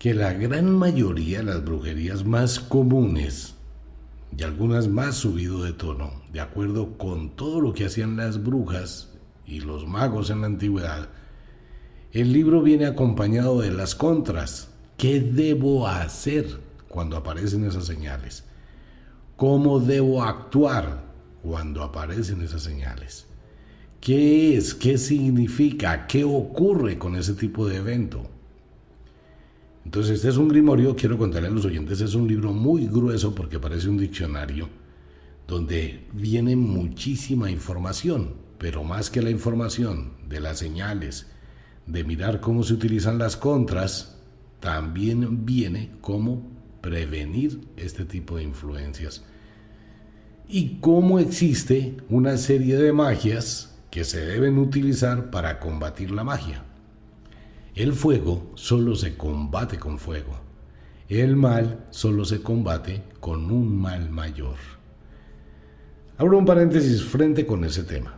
Que 0.00 0.14
la 0.14 0.32
gran 0.32 0.74
mayoría 0.76 1.38
de 1.38 1.44
las 1.44 1.64
brujerías 1.64 2.24
más 2.24 2.58
comunes 2.58 3.54
y 4.36 4.42
algunas 4.42 4.88
más 4.88 5.14
subido 5.14 5.62
de 5.62 5.74
tono, 5.74 6.10
de 6.32 6.40
acuerdo 6.40 6.98
con 6.98 7.30
todo 7.36 7.60
lo 7.60 7.72
que 7.72 7.86
hacían 7.86 8.16
las 8.16 8.42
brujas 8.42 9.12
y 9.46 9.60
los 9.60 9.86
magos 9.86 10.30
en 10.30 10.40
la 10.40 10.48
antigüedad, 10.48 11.08
el 12.10 12.32
libro 12.32 12.62
viene 12.62 12.86
acompañado 12.86 13.60
de 13.60 13.70
las 13.70 13.94
contras. 13.94 14.70
¿Qué 14.96 15.20
debo 15.20 15.86
hacer 15.86 16.60
cuando 16.88 17.16
aparecen 17.16 17.64
esas 17.64 17.86
señales? 17.86 18.42
¿Cómo 19.36 19.80
debo 19.80 20.22
actuar 20.22 21.04
cuando 21.42 21.82
aparecen 21.82 22.40
esas 22.40 22.62
señales? 22.62 23.26
¿Qué 24.00 24.56
es? 24.56 24.74
¿Qué 24.74 24.96
significa? 24.96 26.06
¿Qué 26.06 26.24
ocurre 26.24 26.96
con 26.98 27.16
ese 27.16 27.34
tipo 27.34 27.68
de 27.68 27.76
evento? 27.76 28.30
Entonces, 29.84 30.16
este 30.16 30.30
es 30.30 30.38
un 30.38 30.48
grimorio, 30.48 30.96
quiero 30.96 31.18
contarle 31.18 31.48
a 31.48 31.50
los 31.50 31.66
oyentes, 31.66 32.00
es 32.00 32.14
un 32.14 32.26
libro 32.26 32.52
muy 32.52 32.86
grueso 32.86 33.34
porque 33.34 33.60
parece 33.60 33.88
un 33.88 33.98
diccionario 33.98 34.68
donde 35.46 36.06
viene 36.12 36.56
muchísima 36.56 37.50
información, 37.50 38.34
pero 38.58 38.84
más 38.84 39.10
que 39.10 39.22
la 39.22 39.30
información 39.30 40.12
de 40.28 40.40
las 40.40 40.58
señales, 40.58 41.26
de 41.86 42.04
mirar 42.04 42.40
cómo 42.40 42.64
se 42.64 42.72
utilizan 42.72 43.18
las 43.18 43.36
contras, 43.36 44.18
también 44.60 45.44
viene 45.44 45.92
cómo 46.00 46.55
prevenir 46.86 47.66
este 47.76 48.04
tipo 48.04 48.36
de 48.36 48.44
influencias. 48.44 49.24
Y 50.46 50.78
cómo 50.78 51.18
existe 51.18 51.96
una 52.08 52.36
serie 52.36 52.76
de 52.76 52.92
magias 52.92 53.76
que 53.90 54.04
se 54.04 54.24
deben 54.24 54.56
utilizar 54.56 55.32
para 55.32 55.58
combatir 55.58 56.12
la 56.12 56.22
magia. 56.22 56.62
El 57.74 57.92
fuego 57.92 58.52
solo 58.54 58.94
se 58.94 59.16
combate 59.16 59.80
con 59.80 59.98
fuego. 59.98 60.38
El 61.08 61.34
mal 61.34 61.86
solo 61.90 62.24
se 62.24 62.40
combate 62.40 63.02
con 63.18 63.50
un 63.50 63.76
mal 63.76 64.08
mayor. 64.08 64.54
Abro 66.18 66.38
un 66.38 66.44
paréntesis 66.44 67.02
frente 67.02 67.46
con 67.46 67.64
ese 67.64 67.82
tema. 67.82 68.14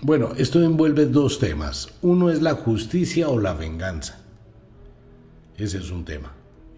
Bueno, 0.00 0.30
esto 0.38 0.62
envuelve 0.62 1.04
dos 1.04 1.38
temas. 1.38 1.90
Uno 2.00 2.30
es 2.30 2.40
la 2.40 2.54
justicia 2.54 3.28
o 3.28 3.38
la 3.38 3.52
venganza. 3.52 4.22
Ese 5.58 5.76
es 5.76 5.90
un 5.90 6.06
tema. 6.06 6.32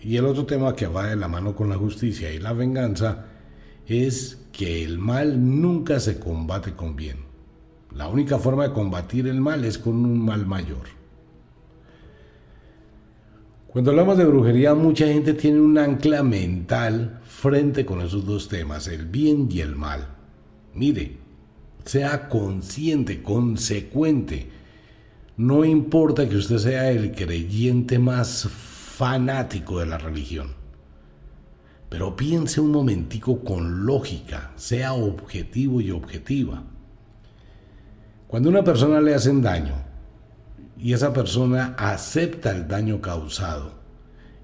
Y 0.04 0.18
el 0.18 0.26
otro 0.26 0.44
tema 0.44 0.76
que 0.76 0.86
va 0.86 1.06
de 1.06 1.16
la 1.16 1.28
mano 1.28 1.56
con 1.56 1.70
la 1.70 1.76
justicia 1.76 2.30
y 2.30 2.38
la 2.38 2.52
venganza 2.52 3.24
es 3.86 4.38
que 4.52 4.84
el 4.84 4.98
mal 4.98 5.60
nunca 5.60 5.98
se 5.98 6.18
combate 6.18 6.74
con 6.74 6.94
bien. 6.94 7.16
La 7.90 8.08
única 8.08 8.38
forma 8.38 8.68
de 8.68 8.74
combatir 8.74 9.26
el 9.28 9.40
mal 9.40 9.64
es 9.64 9.78
con 9.78 9.94
un 9.94 10.22
mal 10.22 10.44
mayor. 10.44 10.88
Cuando 13.68 13.92
hablamos 13.92 14.18
de 14.18 14.26
brujería, 14.26 14.74
mucha 14.74 15.06
gente 15.06 15.32
tiene 15.32 15.60
un 15.60 15.78
ancla 15.78 16.22
mental 16.22 17.20
frente 17.24 17.86
con 17.86 18.02
esos 18.02 18.26
dos 18.26 18.48
temas, 18.48 18.86
el 18.88 19.06
bien 19.06 19.48
y 19.50 19.60
el 19.60 19.74
mal. 19.74 20.08
Mire, 20.74 21.16
sea 21.84 22.28
consciente, 22.28 23.22
consecuente. 23.22 24.48
No 25.38 25.64
importa 25.64 26.28
que 26.28 26.36
usted 26.36 26.58
sea 26.58 26.90
el 26.90 27.12
creyente 27.12 27.98
más 27.98 28.48
fanático 28.96 29.80
de 29.80 29.86
la 29.86 29.98
religión. 29.98 30.48
Pero 31.88 32.16
piense 32.16 32.60
un 32.60 32.70
momentico 32.70 33.44
con 33.44 33.86
lógica, 33.86 34.52
sea 34.56 34.94
objetivo 34.94 35.80
y 35.80 35.90
objetiva. 35.90 36.62
Cuando 38.26 38.48
una 38.48 38.64
persona 38.64 39.00
le 39.00 39.14
hacen 39.14 39.42
daño 39.42 39.74
y 40.78 40.92
esa 40.92 41.12
persona 41.12 41.74
acepta 41.78 42.50
el 42.50 42.66
daño 42.66 43.00
causado 43.00 43.74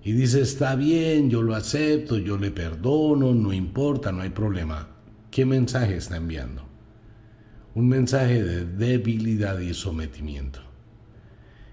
y 0.03 0.13
dice 0.13 0.41
está 0.41 0.77
bien, 0.77 1.29
yo 1.29 1.43
lo 1.43 1.55
acepto, 1.55 2.19
yo 2.19 2.39
le 2.39 2.51
perdono, 2.51 3.35
no 3.35 3.53
importa, 3.53 4.13
no 4.13 4.23
hay 4.23 4.31
problema, 4.31 4.89
¿qué 5.31 5.45
mensaje 5.45 5.97
está 5.97 6.17
enviando? 6.17 6.71
un 7.75 7.89
mensaje 7.89 8.43
de 8.43 8.65
debilidad 8.65 9.59
y 9.59 9.75
sometimiento. 9.75 10.61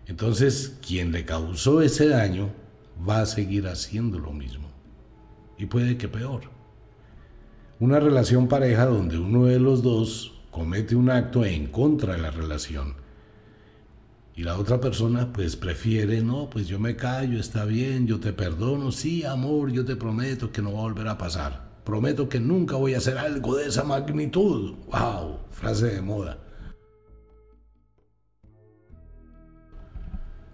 Entonces, 0.05 0.77
quien 0.85 1.11
le 1.11 1.25
causó 1.25 1.81
ese 1.81 2.07
daño 2.07 2.51
va 3.07 3.21
a 3.21 3.25
seguir 3.25 3.67
haciendo 3.67 4.19
lo 4.19 4.31
mismo. 4.31 4.67
Y 5.57 5.65
puede 5.65 5.97
que 5.97 6.07
peor. 6.07 6.41
Una 7.79 7.99
relación 7.99 8.47
pareja 8.47 8.85
donde 8.85 9.17
uno 9.17 9.45
de 9.45 9.59
los 9.59 9.83
dos 9.83 10.41
comete 10.51 10.95
un 10.95 11.09
acto 11.09 11.45
en 11.45 11.67
contra 11.67 12.13
de 12.13 12.19
la 12.19 12.31
relación 12.31 12.95
y 14.37 14.43
la 14.43 14.55
otra 14.55 14.79
persona 14.79 15.33
pues 15.33 15.55
prefiere, 15.55 16.21
no, 16.21 16.47
pues 16.47 16.67
yo 16.67 16.79
me 16.79 16.95
callo, 16.95 17.39
está 17.39 17.65
bien, 17.65 18.05
yo 18.05 18.19
te 18.19 18.33
perdono, 18.33 18.91
sí, 18.91 19.25
amor, 19.25 19.71
yo 19.71 19.83
te 19.83 19.95
prometo 19.95 20.51
que 20.51 20.61
no 20.61 20.73
va 20.73 20.79
a 20.79 20.83
volver 20.83 21.07
a 21.07 21.17
pasar. 21.17 21.81
Prometo 21.83 22.29
que 22.29 22.39
nunca 22.39 22.75
voy 22.75 22.93
a 22.93 22.99
hacer 22.99 23.17
algo 23.17 23.55
de 23.55 23.65
esa 23.65 23.83
magnitud. 23.83 24.75
¡Wow! 24.91 25.39
Frase 25.49 25.87
de 25.87 26.01
moda. 26.03 26.37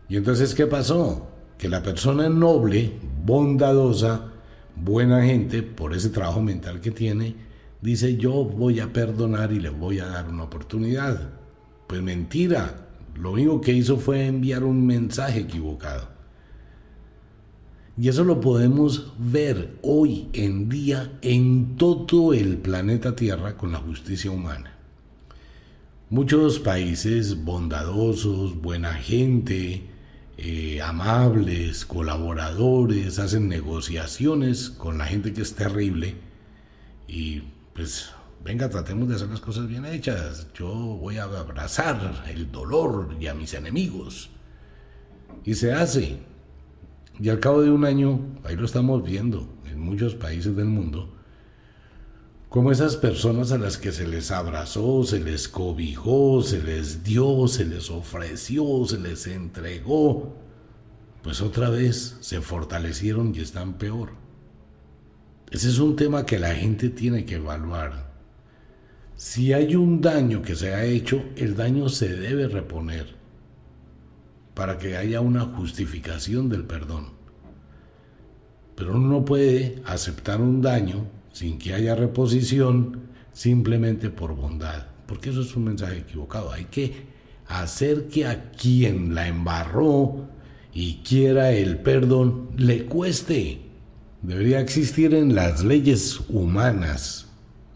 Y 0.08 0.16
entonces, 0.16 0.56
¿qué 0.56 0.66
pasó? 0.66 1.33
Que 1.64 1.70
la 1.70 1.82
persona 1.82 2.28
noble, 2.28 2.92
bondadosa, 3.26 4.34
buena 4.76 5.24
gente, 5.24 5.64
por 5.64 5.94
ese 5.94 6.10
trabajo 6.10 6.42
mental 6.42 6.82
que 6.82 6.92
tiene, 6.92 7.38
dice 7.82 8.18
yo 8.18 8.44
voy 8.44 8.82
a 8.82 8.92
perdonar 8.92 9.54
y 9.54 9.62
le 9.62 9.70
voy 9.70 10.00
a 10.00 10.08
dar 10.08 10.28
una 10.28 10.44
oportunidad. 10.44 11.30
Pues 11.88 12.02
mentira. 12.02 12.86
Lo 13.16 13.32
único 13.32 13.62
que 13.62 13.72
hizo 13.72 13.96
fue 13.96 14.26
enviar 14.26 14.66
un 14.66 14.86
mensaje 14.86 15.40
equivocado. 15.40 16.10
Y 17.98 18.10
eso 18.10 18.26
lo 18.26 18.42
podemos 18.42 19.14
ver 19.18 19.78
hoy 19.84 20.28
en 20.34 20.68
día 20.68 21.14
en 21.22 21.78
todo 21.78 22.34
el 22.34 22.58
planeta 22.58 23.16
Tierra 23.16 23.56
con 23.56 23.72
la 23.72 23.78
justicia 23.78 24.32
humana. 24.32 24.76
Muchos 26.10 26.60
países 26.60 27.42
bondadosos, 27.46 28.62
buena 28.62 28.96
gente, 28.96 29.93
eh, 30.38 30.82
amables, 30.82 31.86
colaboradores, 31.86 33.20
hacen 33.20 33.48
negociaciones 33.48 34.70
con 34.70 34.98
la 34.98 35.06
gente 35.06 35.34
que 35.34 35.42
es 35.42 35.56
terrible 35.56 36.16
y 37.08 37.44
pues 37.74 38.12
venga, 38.44 38.70
tratemos 38.70 39.08
de 39.08 39.16
hacer 39.16 39.30
las 39.30 39.40
cosas 39.40 39.68
bien 39.68 39.86
hechas. 39.86 40.48
Yo 40.54 40.68
voy 40.68 41.18
a 41.18 41.24
abrazar 41.24 42.26
el 42.30 42.52
dolor 42.52 43.16
y 43.20 43.28
a 43.28 43.34
mis 43.34 43.54
enemigos. 43.54 44.30
Y 45.44 45.56
se 45.56 45.74
hace. 45.74 46.20
Y 47.20 47.30
al 47.30 47.40
cabo 47.40 47.62
de 47.62 47.72
un 47.72 47.86
año, 47.86 48.20
ahí 48.44 48.56
lo 48.56 48.66
estamos 48.66 49.04
viendo 49.04 49.48
en 49.70 49.80
muchos 49.80 50.16
países 50.16 50.56
del 50.56 50.66
mundo, 50.66 51.14
como 52.54 52.72
esas 52.72 52.98
personas 52.98 53.52
a 53.52 53.58
las 53.58 53.80
que 53.80 53.92
se 53.92 54.08
les 54.08 54.30
abrazó, 54.30 55.04
se 55.04 55.20
les 55.20 55.48
cobijó, 55.48 56.44
se 56.44 56.62
les 56.62 57.04
dio, 57.04 57.48
se 57.48 57.66
les 57.66 57.90
ofreció, 57.90 58.86
se 58.86 59.00
les 59.00 59.26
entregó, 59.26 60.36
pues 61.24 61.42
otra 61.42 61.72
vez 61.72 62.16
se 62.22 62.42
fortalecieron 62.42 63.34
y 63.34 63.40
están 63.40 63.80
peor. 63.80 64.12
Ese 65.50 65.68
es 65.68 65.80
un 65.80 65.96
tema 65.96 66.28
que 66.28 66.38
la 66.38 66.54
gente 66.54 66.90
tiene 66.90 67.26
que 67.26 67.38
evaluar. 67.38 68.14
Si 69.16 69.52
hay 69.52 69.76
un 69.76 70.00
daño 70.00 70.44
que 70.44 70.54
se 70.54 70.76
ha 70.76 70.86
hecho, 70.86 71.24
el 71.36 71.56
daño 71.56 71.90
se 71.90 72.10
debe 72.10 72.48
reponer 72.48 73.16
para 74.54 74.78
que 74.78 74.96
haya 74.96 75.22
una 75.22 75.42
justificación 75.42 76.50
del 76.50 76.66
perdón. 76.66 77.14
Pero 78.76 78.96
uno 78.96 79.08
no 79.08 79.26
puede 79.26 79.82
aceptar 79.88 80.40
un 80.40 80.62
daño 80.62 81.23
sin 81.34 81.58
que 81.58 81.74
haya 81.74 81.96
reposición 81.96 83.02
simplemente 83.34 84.10
por 84.10 84.36
bondad, 84.36 84.86
porque 85.06 85.32
eso 85.32 85.42
es 85.42 85.54
un 85.56 85.66
mensaje 85.66 85.98
equivocado. 85.98 86.52
Hay 86.52 86.66
que 86.66 87.08
hacer 87.48 88.08
que 88.08 88.26
a 88.26 88.52
quien 88.52 89.14
la 89.14 89.28
embarró 89.28 90.30
y 90.74 91.02
quiera 91.04 91.52
el 91.52 91.80
perdón 91.80 92.52
le 92.56 92.86
cueste. 92.86 93.62
Debería 94.22 94.62
existir 94.62 95.14
en 95.14 95.36
las 95.36 95.64
leyes 95.64 96.22
humanas 96.30 97.28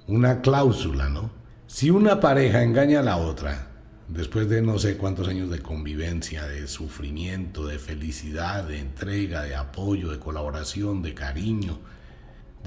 una 0.07 0.41
cláusula, 0.41 1.09
¿no? 1.09 1.31
Si 1.67 1.89
una 1.89 2.21
pareja 2.21 2.63
engaña 2.63 3.01
a 3.01 3.03
la 3.03 3.17
otra 3.17 3.67
después 4.07 4.47
de 4.47 4.61
no 4.61 4.79
sé 4.79 4.95
cuántos 4.95 5.27
años 5.27 5.49
de 5.49 5.59
convivencia, 5.59 6.45
de 6.45 6.67
sufrimiento, 6.67 7.67
de 7.67 7.77
felicidad, 7.77 8.63
de 8.63 8.79
entrega, 8.79 9.43
de 9.43 9.55
apoyo, 9.55 10.09
de 10.11 10.19
colaboración, 10.19 11.01
de 11.01 11.13
cariño, 11.13 11.79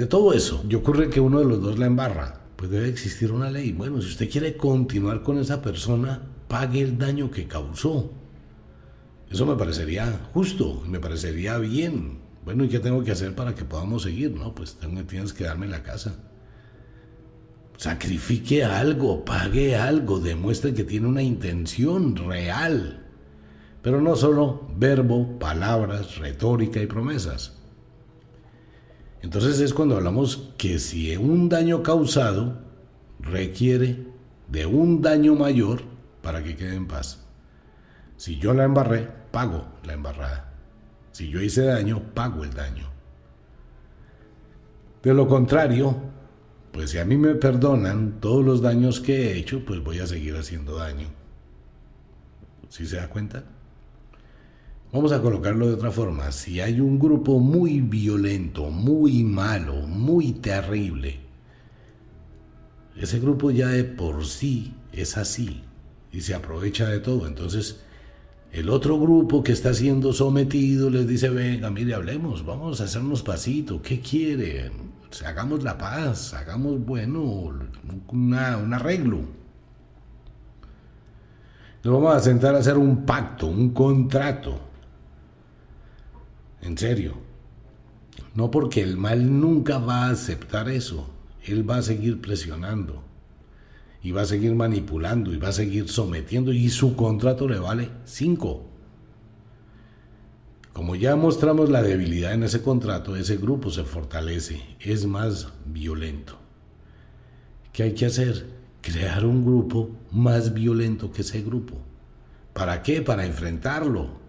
de 0.00 0.06
todo 0.06 0.32
eso, 0.32 0.64
y 0.66 0.74
ocurre 0.76 1.10
que 1.10 1.20
uno 1.20 1.40
de 1.40 1.44
los 1.44 1.60
dos 1.60 1.78
la 1.78 1.84
embarra, 1.84 2.40
pues 2.56 2.70
debe 2.70 2.88
existir 2.88 3.32
una 3.32 3.50
ley. 3.50 3.72
Bueno, 3.72 4.00
si 4.00 4.08
usted 4.08 4.30
quiere 4.30 4.56
continuar 4.56 5.22
con 5.22 5.36
esa 5.36 5.60
persona, 5.60 6.22
pague 6.48 6.80
el 6.80 6.96
daño 6.96 7.30
que 7.30 7.46
causó. 7.46 8.10
Eso 9.30 9.44
me 9.44 9.56
parecería 9.56 10.30
justo, 10.32 10.82
me 10.88 11.00
parecería 11.00 11.58
bien. 11.58 12.18
Bueno, 12.46 12.64
¿y 12.64 12.70
qué 12.70 12.78
tengo 12.78 13.04
que 13.04 13.10
hacer 13.10 13.34
para 13.34 13.54
que 13.54 13.66
podamos 13.66 14.04
seguir? 14.04 14.30
No, 14.30 14.54
pues 14.54 14.78
tienes 15.06 15.34
que 15.34 15.44
darme 15.44 15.68
la 15.68 15.82
casa. 15.82 16.14
sacrifique 17.76 18.64
algo, 18.64 19.22
pague 19.22 19.76
algo, 19.76 20.18
demuestre 20.18 20.72
que 20.72 20.84
tiene 20.84 21.08
una 21.08 21.22
intención 21.22 22.16
real. 22.16 23.06
Pero 23.82 24.00
no 24.00 24.16
solo 24.16 24.66
verbo, 24.78 25.38
palabras, 25.38 26.16
retórica 26.16 26.80
y 26.80 26.86
promesas. 26.86 27.59
Entonces 29.22 29.60
es 29.60 29.74
cuando 29.74 29.96
hablamos 29.96 30.50
que 30.56 30.78
si 30.78 31.16
un 31.16 31.48
daño 31.48 31.82
causado 31.82 32.58
requiere 33.18 34.06
de 34.48 34.66
un 34.66 35.02
daño 35.02 35.34
mayor 35.34 35.82
para 36.22 36.42
que 36.42 36.56
quede 36.56 36.74
en 36.74 36.88
paz. 36.88 37.24
Si 38.16 38.38
yo 38.38 38.54
la 38.54 38.64
embarré, 38.64 39.08
pago 39.30 39.66
la 39.84 39.92
embarrada. 39.92 40.52
Si 41.12 41.28
yo 41.28 41.40
hice 41.40 41.64
daño, 41.64 42.02
pago 42.14 42.44
el 42.44 42.52
daño. 42.52 42.88
De 45.02 45.14
lo 45.14 45.26
contrario, 45.28 45.96
pues 46.72 46.90
si 46.90 46.98
a 46.98 47.04
mí 47.04 47.16
me 47.16 47.34
perdonan 47.34 48.20
todos 48.20 48.44
los 48.44 48.60
daños 48.60 49.00
que 49.00 49.32
he 49.32 49.38
hecho, 49.38 49.64
pues 49.64 49.82
voy 49.82 49.98
a 50.00 50.06
seguir 50.06 50.36
haciendo 50.36 50.76
daño. 50.76 51.08
¿Sí 52.68 52.86
se 52.86 52.96
da 52.96 53.08
cuenta? 53.08 53.44
Vamos 54.92 55.12
a 55.12 55.22
colocarlo 55.22 55.68
de 55.68 55.74
otra 55.74 55.92
forma. 55.92 56.32
Si 56.32 56.60
hay 56.60 56.80
un 56.80 56.98
grupo 56.98 57.38
muy 57.38 57.80
violento, 57.80 58.70
muy 58.70 59.22
malo, 59.22 59.86
muy 59.86 60.32
terrible, 60.32 61.20
ese 62.96 63.20
grupo 63.20 63.50
ya 63.50 63.68
de 63.68 63.84
por 63.84 64.26
sí 64.26 64.74
es 64.92 65.16
así 65.16 65.62
y 66.12 66.22
se 66.22 66.34
aprovecha 66.34 66.88
de 66.88 66.98
todo. 66.98 67.28
Entonces, 67.28 67.80
el 68.52 68.68
otro 68.68 68.98
grupo 68.98 69.44
que 69.44 69.52
está 69.52 69.72
siendo 69.74 70.12
sometido 70.12 70.90
les 70.90 71.06
dice, 71.06 71.30
venga, 71.30 71.70
mire, 71.70 71.94
hablemos, 71.94 72.44
vamos 72.44 72.80
a 72.80 72.84
hacernos 72.84 73.22
pasito, 73.22 73.80
¿qué 73.80 74.00
quieren? 74.00 74.90
hagamos 75.26 75.64
la 75.64 75.76
paz, 75.76 76.34
hagamos, 76.34 76.84
bueno, 76.84 77.22
un 77.22 78.34
arreglo. 78.74 79.20
Nos 81.82 81.94
vamos 81.94 82.14
a 82.14 82.20
sentar 82.20 82.54
a 82.54 82.58
hacer 82.58 82.76
un 82.76 83.04
pacto, 83.04 83.46
un 83.46 83.70
contrato. 83.70 84.69
En 86.62 86.76
serio. 86.76 87.14
No 88.34 88.50
porque 88.50 88.82
el 88.82 88.96
mal 88.96 89.40
nunca 89.40 89.78
va 89.78 90.06
a 90.06 90.10
aceptar 90.10 90.68
eso. 90.68 91.08
Él 91.42 91.68
va 91.68 91.76
a 91.76 91.82
seguir 91.82 92.20
presionando. 92.20 93.02
Y 94.02 94.12
va 94.12 94.22
a 94.22 94.26
seguir 94.26 94.54
manipulando 94.54 95.32
y 95.32 95.36
va 95.36 95.48
a 95.48 95.52
seguir 95.52 95.88
sometiendo. 95.88 96.52
Y 96.52 96.70
su 96.70 96.96
contrato 96.96 97.48
le 97.48 97.58
vale 97.58 97.90
5. 98.04 98.66
Como 100.72 100.94
ya 100.94 101.16
mostramos 101.16 101.68
la 101.68 101.82
debilidad 101.82 102.32
en 102.32 102.44
ese 102.44 102.62
contrato, 102.62 103.16
ese 103.16 103.36
grupo 103.36 103.70
se 103.70 103.84
fortalece, 103.84 104.62
es 104.78 105.04
más 105.04 105.48
violento. 105.66 106.38
¿Qué 107.72 107.82
hay 107.82 107.94
que 107.94 108.06
hacer? 108.06 108.46
Crear 108.80 109.26
un 109.26 109.44
grupo 109.44 109.90
más 110.10 110.54
violento 110.54 111.12
que 111.12 111.22
ese 111.22 111.42
grupo. 111.42 111.76
¿Para 112.52 112.82
qué? 112.82 113.02
Para 113.02 113.26
enfrentarlo 113.26 114.19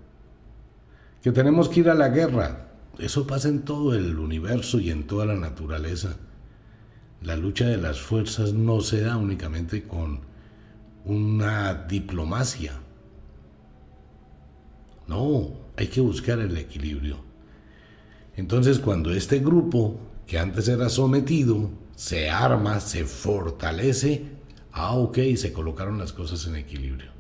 que 1.21 1.31
tenemos 1.31 1.69
que 1.69 1.81
ir 1.81 1.89
a 1.89 1.95
la 1.95 2.09
guerra. 2.09 2.67
Eso 2.97 3.25
pasa 3.25 3.47
en 3.47 3.61
todo 3.61 3.95
el 3.95 4.17
universo 4.17 4.79
y 4.79 4.89
en 4.89 5.05
toda 5.05 5.25
la 5.25 5.35
naturaleza. 5.35 6.17
La 7.21 7.35
lucha 7.35 7.65
de 7.65 7.77
las 7.77 8.01
fuerzas 8.01 8.53
no 8.53 8.81
se 8.81 9.01
da 9.01 9.17
únicamente 9.17 9.83
con 9.83 10.21
una 11.05 11.73
diplomacia. 11.73 12.73
No, 15.07 15.51
hay 15.77 15.87
que 15.87 16.01
buscar 16.01 16.39
el 16.39 16.57
equilibrio. 16.57 17.17
Entonces 18.35 18.79
cuando 18.79 19.11
este 19.11 19.39
grupo, 19.39 19.99
que 20.25 20.39
antes 20.39 20.67
era 20.67 20.89
sometido, 20.89 21.69
se 21.95 22.29
arma, 22.29 22.79
se 22.79 23.05
fortalece, 23.05 24.25
ah, 24.71 24.95
ok, 24.95 25.19
se 25.35 25.53
colocaron 25.53 25.99
las 25.99 26.13
cosas 26.13 26.47
en 26.47 26.55
equilibrio. 26.55 27.11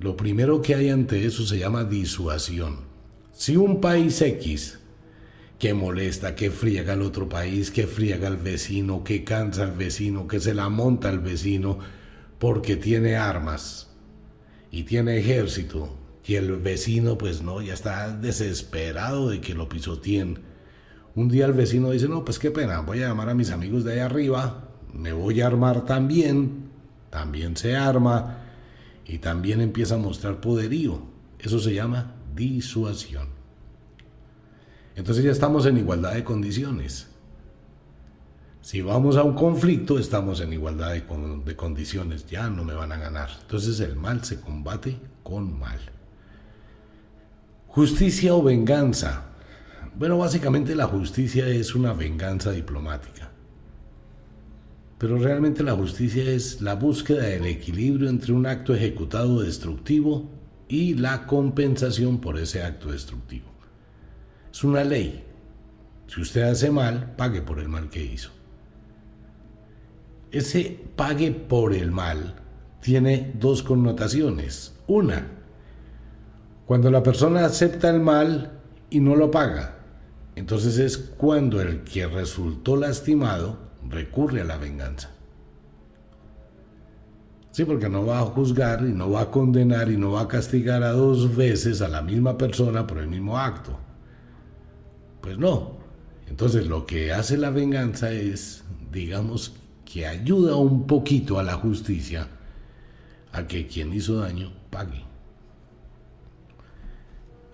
Lo 0.00 0.16
primero 0.16 0.62
que 0.62 0.74
hay 0.74 0.90
ante 0.90 1.26
eso 1.26 1.44
se 1.44 1.58
llama 1.58 1.84
disuasión. 1.84 2.80
Si 3.32 3.56
un 3.56 3.80
país 3.80 4.20
X 4.22 4.78
que 5.58 5.74
molesta, 5.74 6.36
que 6.36 6.50
friega 6.52 6.92
al 6.92 7.02
otro 7.02 7.28
país, 7.28 7.72
que 7.72 7.86
friega 7.86 8.28
al 8.28 8.36
vecino, 8.36 9.02
que 9.02 9.24
cansa 9.24 9.64
al 9.64 9.72
vecino, 9.72 10.28
que 10.28 10.38
se 10.38 10.54
la 10.54 10.68
monta 10.68 11.08
al 11.08 11.18
vecino 11.18 11.78
porque 12.38 12.76
tiene 12.76 13.16
armas 13.16 13.90
y 14.70 14.84
tiene 14.84 15.18
ejército, 15.18 15.96
y 16.24 16.36
el 16.36 16.56
vecino 16.56 17.18
pues 17.18 17.42
no, 17.42 17.60
ya 17.60 17.74
está 17.74 18.16
desesperado 18.16 19.30
de 19.30 19.40
que 19.40 19.54
lo 19.54 19.68
pisoteen. 19.68 20.38
Un 21.16 21.28
día 21.28 21.46
el 21.46 21.54
vecino 21.54 21.90
dice, 21.90 22.06
no, 22.06 22.24
pues 22.24 22.38
qué 22.38 22.52
pena, 22.52 22.80
voy 22.80 23.02
a 23.02 23.08
llamar 23.08 23.30
a 23.30 23.34
mis 23.34 23.50
amigos 23.50 23.82
de 23.82 23.94
ahí 23.94 23.98
arriba, 23.98 24.68
me 24.92 25.12
voy 25.12 25.40
a 25.40 25.48
armar 25.48 25.84
también, 25.86 26.68
también 27.10 27.56
se 27.56 27.74
arma, 27.74 28.47
y 29.08 29.18
también 29.18 29.62
empieza 29.62 29.94
a 29.94 29.98
mostrar 29.98 30.40
poderío. 30.40 31.00
Eso 31.38 31.58
se 31.58 31.74
llama 31.74 32.14
disuasión. 32.36 33.28
Entonces 34.94 35.24
ya 35.24 35.30
estamos 35.30 35.64
en 35.64 35.78
igualdad 35.78 36.14
de 36.14 36.24
condiciones. 36.24 37.08
Si 38.60 38.82
vamos 38.82 39.16
a 39.16 39.22
un 39.22 39.34
conflicto, 39.34 39.98
estamos 39.98 40.40
en 40.42 40.52
igualdad 40.52 40.92
de, 40.92 41.04
de, 41.44 41.56
condiciones, 41.56 42.26
ya 42.26 42.50
no 42.50 42.64
me 42.64 42.74
van 42.74 42.92
a 42.92 42.98
ganar. 42.98 43.30
Entonces 43.40 43.80
el 43.80 43.96
mal 43.96 44.22
se 44.24 44.40
combate 44.40 44.98
con 45.22 45.58
mal. 45.58 45.78
Justicia 47.68 48.34
o 48.34 48.42
venganza. 48.42 49.24
Bueno, 49.96 50.18
básicamente 50.18 50.74
la 50.74 50.86
justicia 50.86 51.48
es 51.48 51.74
una 51.74 51.94
venganza 51.94 52.50
diplomática. 52.50 53.30
Pero 54.98 55.16
realmente 55.16 55.62
la 55.62 55.74
justicia 55.74 56.24
es 56.24 56.60
la 56.60 56.74
búsqueda 56.74 57.22
del 57.22 57.46
equilibrio 57.46 58.08
entre 58.08 58.32
un 58.32 58.46
acto 58.46 58.74
ejecutado 58.74 59.40
destructivo 59.40 60.28
y 60.66 60.94
la 60.94 61.26
compensación 61.26 62.20
por 62.20 62.36
ese 62.36 62.64
acto 62.64 62.90
destructivo. 62.90 63.46
Es 64.50 64.64
una 64.64 64.82
ley. 64.82 65.24
Si 66.08 66.20
usted 66.20 66.42
hace 66.42 66.70
mal, 66.70 67.14
pague 67.16 67.42
por 67.42 67.60
el 67.60 67.68
mal 67.68 67.90
que 67.90 68.04
hizo. 68.04 68.30
Ese 70.32 70.78
pague 70.96 71.30
por 71.30 71.72
el 71.72 71.92
mal 71.92 72.34
tiene 72.82 73.32
dos 73.38 73.62
connotaciones. 73.62 74.74
Una, 74.88 75.28
cuando 76.66 76.90
la 76.90 77.02
persona 77.02 77.44
acepta 77.44 77.88
el 77.88 78.00
mal 78.00 78.58
y 78.90 79.00
no 79.00 79.14
lo 79.14 79.30
paga. 79.30 79.78
Entonces 80.34 80.78
es 80.78 80.98
cuando 80.98 81.60
el 81.60 81.82
que 81.82 82.06
resultó 82.06 82.76
lastimado 82.76 83.67
recurre 83.88 84.40
a 84.40 84.44
la 84.44 84.56
venganza. 84.56 85.10
Sí, 87.50 87.64
porque 87.64 87.88
no 87.88 88.06
va 88.06 88.20
a 88.20 88.24
juzgar 88.24 88.82
y 88.82 88.92
no 88.92 89.10
va 89.10 89.22
a 89.22 89.30
condenar 89.30 89.90
y 89.90 89.96
no 89.96 90.12
va 90.12 90.22
a 90.22 90.28
castigar 90.28 90.82
a 90.82 90.92
dos 90.92 91.34
veces 91.34 91.80
a 91.80 91.88
la 91.88 92.02
misma 92.02 92.38
persona 92.38 92.86
por 92.86 92.98
el 92.98 93.08
mismo 93.08 93.38
acto. 93.38 93.78
Pues 95.20 95.38
no. 95.38 95.78
Entonces 96.28 96.66
lo 96.66 96.86
que 96.86 97.12
hace 97.12 97.36
la 97.36 97.50
venganza 97.50 98.12
es, 98.12 98.64
digamos, 98.92 99.54
que 99.84 100.06
ayuda 100.06 100.56
un 100.56 100.86
poquito 100.86 101.38
a 101.38 101.42
la 101.42 101.54
justicia 101.54 102.28
a 103.32 103.46
que 103.46 103.66
quien 103.66 103.92
hizo 103.92 104.20
daño 104.20 104.52
pague. 104.70 105.02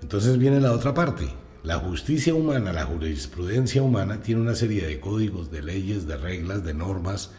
Entonces 0.02 0.36
viene 0.36 0.60
la 0.60 0.72
otra 0.72 0.92
parte. 0.92 1.43
La 1.64 1.78
justicia 1.78 2.34
humana, 2.34 2.74
la 2.74 2.84
jurisprudencia 2.84 3.82
humana 3.82 4.20
tiene 4.20 4.42
una 4.42 4.54
serie 4.54 4.86
de 4.86 5.00
códigos, 5.00 5.50
de 5.50 5.62
leyes, 5.62 6.06
de 6.06 6.18
reglas, 6.18 6.62
de 6.62 6.74
normas, 6.74 7.30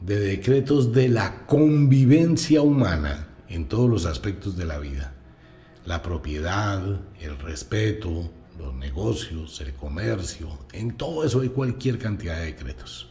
de 0.00 0.18
decretos 0.18 0.94
de 0.94 1.10
la 1.10 1.44
convivencia 1.44 2.62
humana 2.62 3.28
en 3.50 3.68
todos 3.68 3.90
los 3.90 4.06
aspectos 4.06 4.56
de 4.56 4.64
la 4.64 4.78
vida. 4.78 5.12
La 5.84 6.00
propiedad, 6.00 6.82
el 7.20 7.38
respeto, 7.38 8.30
los 8.58 8.72
negocios, 8.76 9.60
el 9.60 9.74
comercio, 9.74 10.48
en 10.72 10.96
todo 10.96 11.22
eso 11.22 11.42
hay 11.42 11.50
cualquier 11.50 11.98
cantidad 11.98 12.38
de 12.38 12.46
decretos. 12.46 13.10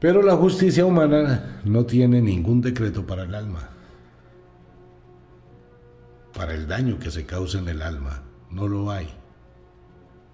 Pero 0.00 0.20
la 0.22 0.36
justicia 0.36 0.84
humana 0.84 1.62
no 1.64 1.86
tiene 1.86 2.20
ningún 2.20 2.60
decreto 2.60 3.06
para 3.06 3.22
el 3.22 3.34
alma 3.34 3.70
para 6.38 6.54
el 6.54 6.68
daño 6.68 7.00
que 7.00 7.10
se 7.10 7.26
causa 7.26 7.58
en 7.58 7.66
el 7.66 7.82
alma. 7.82 8.22
No 8.48 8.68
lo 8.68 8.92
hay. 8.92 9.08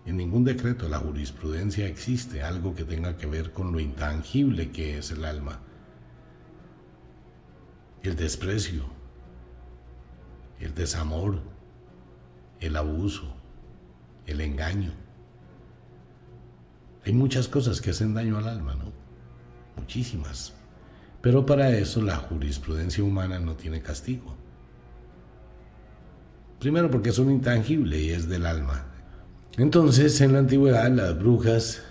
En 0.04 0.18
ningún 0.18 0.44
decreto 0.44 0.84
de 0.84 0.90
la 0.90 0.98
jurisprudencia 0.98 1.86
existe 1.86 2.42
algo 2.42 2.74
que 2.74 2.84
tenga 2.84 3.16
que 3.16 3.26
ver 3.26 3.52
con 3.52 3.72
lo 3.72 3.80
intangible 3.80 4.70
que 4.70 4.98
es 4.98 5.10
el 5.12 5.24
alma. 5.24 5.60
El 8.02 8.16
desprecio, 8.16 8.84
el 10.60 10.74
desamor, 10.74 11.40
el 12.60 12.76
abuso, 12.76 13.34
el 14.26 14.42
engaño. 14.42 14.92
Hay 17.06 17.14
muchas 17.14 17.48
cosas 17.48 17.80
que 17.80 17.90
hacen 17.92 18.12
daño 18.12 18.36
al 18.36 18.48
alma, 18.48 18.74
¿no? 18.74 18.92
Muchísimas. 19.78 20.52
Pero 21.22 21.46
para 21.46 21.70
eso 21.70 22.02
la 22.02 22.16
jurisprudencia 22.16 23.02
humana 23.02 23.38
no 23.38 23.54
tiene 23.54 23.80
castigo. 23.80 24.43
Primero 26.64 26.90
porque 26.90 27.10
es 27.10 27.18
un 27.18 27.30
intangible 27.30 28.00
y 28.00 28.08
es 28.08 28.26
del 28.26 28.46
alma. 28.46 28.86
Entonces, 29.58 30.18
en 30.22 30.32
la 30.32 30.38
antigüedad, 30.38 30.90
las 30.90 31.18
brujas 31.18 31.82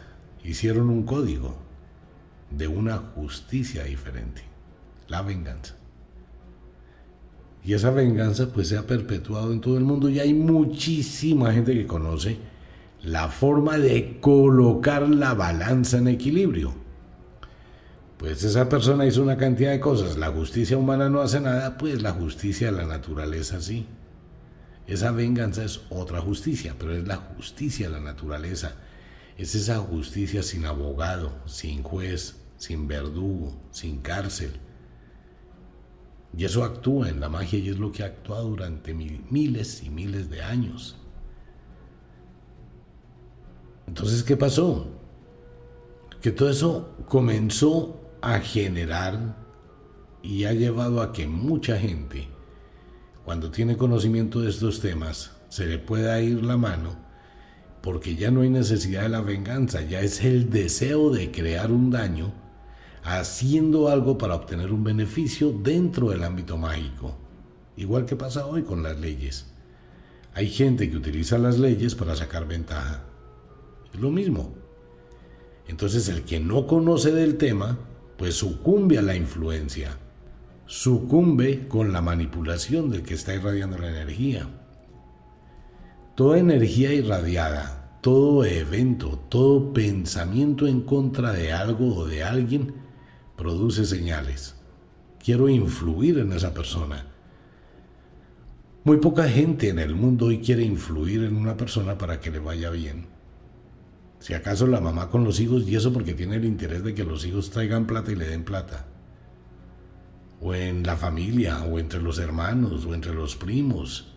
hicieron 0.44 0.90
un 0.90 1.04
código 1.04 1.56
de 2.50 2.68
una 2.68 2.98
justicia 2.98 3.84
diferente, 3.84 4.42
la 5.10 5.22
venganza. 5.22 5.76
Y 7.64 7.74
esa 7.74 7.92
venganza 7.92 8.52
pues 8.52 8.70
se 8.70 8.76
ha 8.76 8.88
perpetuado 8.88 9.54
en 9.54 9.62
todo 9.62 9.78
el 9.78 9.84
mundo 9.84 10.10
y 10.10 10.20
hay 10.20 10.34
muchísima 10.34 11.54
gente 11.54 11.76
que 11.76 11.86
conoce 11.86 12.40
la 13.04 13.28
forma 13.28 13.78
de 13.78 14.18
colocar 14.20 15.08
la 15.08 15.36
balanza 15.36 16.00
en 16.00 16.08
equilibrio. 16.08 16.74
Pues 18.18 18.44
esa 18.44 18.68
persona 18.70 19.06
hizo 19.06 19.22
una 19.22 19.38
cantidad 19.38 19.70
de 19.70 19.80
cosas, 19.80 20.18
la 20.18 20.32
justicia 20.32 20.78
humana 20.78 21.10
no 21.10 21.22
hace 21.22 21.40
nada, 21.40 21.78
pues 21.78 22.02
la 22.02 22.14
justicia 22.14 22.72
de 22.72 22.78
la 22.78 22.88
naturaleza 22.88 23.62
sí. 23.62 23.86
Esa 24.88 25.12
venganza 25.12 25.63
es 25.63 25.82
otra 25.89 26.22
justicia, 26.22 26.76
pero 26.78 26.93
es 26.96 27.08
la 27.08 27.17
justicia 27.17 27.88
de 27.88 27.93
la 27.93 28.02
naturaleza. 28.02 28.76
Es 29.38 29.56
esa 29.56 29.80
justicia 29.80 30.43
sin 30.43 30.65
abogado, 30.65 31.34
sin 31.46 31.84
juez, 31.84 32.36
sin 32.58 32.88
verdugo, 32.88 33.56
sin 33.72 34.00
cárcel 34.00 34.60
y 36.36 36.46
eso 36.46 36.63
actúa 36.63 37.10
en 37.10 37.19
la 37.19 37.30
magia 37.30 37.60
y 37.60 37.69
es 37.69 37.78
lo 37.78 37.91
que 37.91 38.04
ha 38.04 38.08
actuado 38.08 38.50
durante 38.50 38.93
miles 38.93 39.84
y 39.84 39.89
miles 39.89 40.30
de 40.30 40.41
años. 40.41 40.98
Entonces, 43.88 44.24
¿qué 44.24 44.36
pasó? 44.36 44.88
Que 46.22 46.32
todo 46.32 46.50
eso 46.50 46.96
comenzó 47.08 48.00
a 48.22 48.39
generar 48.39 49.36
y 50.24 50.46
ha 50.46 50.54
llevado 50.54 51.02
a 51.02 51.13
que 51.13 51.28
mucha 51.28 51.78
gente, 51.78 52.28
cuando 53.26 53.52
tiene 53.52 53.78
conocimiento 53.78 54.42
de 54.42 54.50
estos 54.50 54.82
temas, 54.82 55.32
se 55.50 55.66
le 55.66 55.80
pueda 55.80 56.20
ir 56.22 56.44
la 56.44 56.58
mano, 56.58 56.96
porque 57.82 58.16
ya 58.16 58.32
no 58.32 58.42
hay 58.42 58.50
necesidad 58.50 59.04
de 59.04 59.10
la 59.10 59.22
venganza, 59.22 59.82
ya 59.82 60.02
es 60.02 60.24
el 60.24 60.50
deseo 60.50 61.10
de 61.10 61.32
crear 61.32 61.72
un 61.72 61.92
daño 61.92 62.34
haciendo 63.04 63.90
algo 63.90 64.18
para 64.18 64.36
obtener 64.36 64.72
un 64.72 64.84
beneficio 64.84 65.52
dentro 65.52 66.10
del 66.10 66.24
ámbito 66.24 66.58
mágico. 66.58 67.18
Igual 67.76 68.06
que 68.06 68.16
pasa 68.16 68.46
hoy 68.46 68.64
con 68.64 68.84
las 68.84 69.00
leyes. 69.00 69.48
Hay 70.34 70.50
gente 70.50 70.90
que 70.90 70.98
utiliza 70.98 71.38
las 71.38 71.60
leyes 71.60 71.96
para 71.96 72.16
sacar 72.16 72.48
ventaja. 72.48 73.04
Es 73.94 74.00
lo 74.00 74.10
mismo. 74.10 74.54
Entonces 75.68 76.08
el 76.10 76.24
que 76.24 76.40
no 76.40 76.68
conoce 76.68 77.12
del 77.12 77.38
tema, 77.38 77.78
pues 78.18 78.36
sucumbe 78.36 78.98
a 78.98 79.02
la 79.02 79.16
influencia. 79.16 79.98
Sucumbe 80.65 81.67
con 81.67 81.91
la 81.91 82.02
manipulación 82.02 82.89
del 82.89 83.04
que 83.04 83.15
está 83.15 83.34
irradiando 83.34 83.78
la 83.78 83.89
energía. 83.89 84.47
Toda 86.15 86.39
energía 86.39 86.93
irradiada, 86.93 87.99
todo 88.02 88.45
evento, 88.45 89.19
todo 89.30 89.73
pensamiento 89.73 90.65
en 90.67 90.82
contra 90.82 91.34
de 91.34 91.52
algo 91.52 91.95
o 91.95 92.06
de 92.06 92.23
alguien 92.23 92.76
produce 93.36 93.86
señales. 93.86 94.56
Quiero 95.23 95.49
influir 95.49 96.19
en 96.19 96.32
esa 96.32 96.54
persona. 96.54 97.08
Muy 98.86 98.97
poca 98.97 99.28
gente 99.28 99.69
en 99.69 99.80
el 99.80 99.95
mundo 99.95 100.28
hoy 100.28 100.39
quiere 100.39 100.63
influir 100.63 101.23
en 101.23 101.36
una 101.36 101.58
persona 101.58 101.97
para 101.97 102.19
que 102.19 102.32
le 102.32 102.39
vaya 102.39 102.69
bien. 102.69 103.08
Si 104.19 104.34
acaso 104.34 104.67
la 104.67 104.80
mamá 104.80 105.10
con 105.10 105.26
los 105.26 105.39
hijos 105.41 105.67
y 105.67 105.76
eso 105.76 105.91
porque 105.91 106.13
tiene 106.13 106.38
el 106.38 106.45
interés 106.45 106.84
de 106.84 106.93
que 106.93 107.04
los 107.04 107.26
hijos 107.26 107.49
traigan 107.49 107.88
plata 107.88 108.12
y 108.12 108.15
le 108.15 108.28
den 108.28 108.43
plata. 108.43 108.86
O 110.44 110.54
en 110.54 110.84
la 110.84 110.98
familia, 110.98 111.64
o 111.64 111.80
entre 111.80 112.02
los 112.02 112.20
hermanos, 112.20 112.86
o 112.86 112.94
entre 112.94 113.14
los 113.14 113.38
primos. 113.38 114.14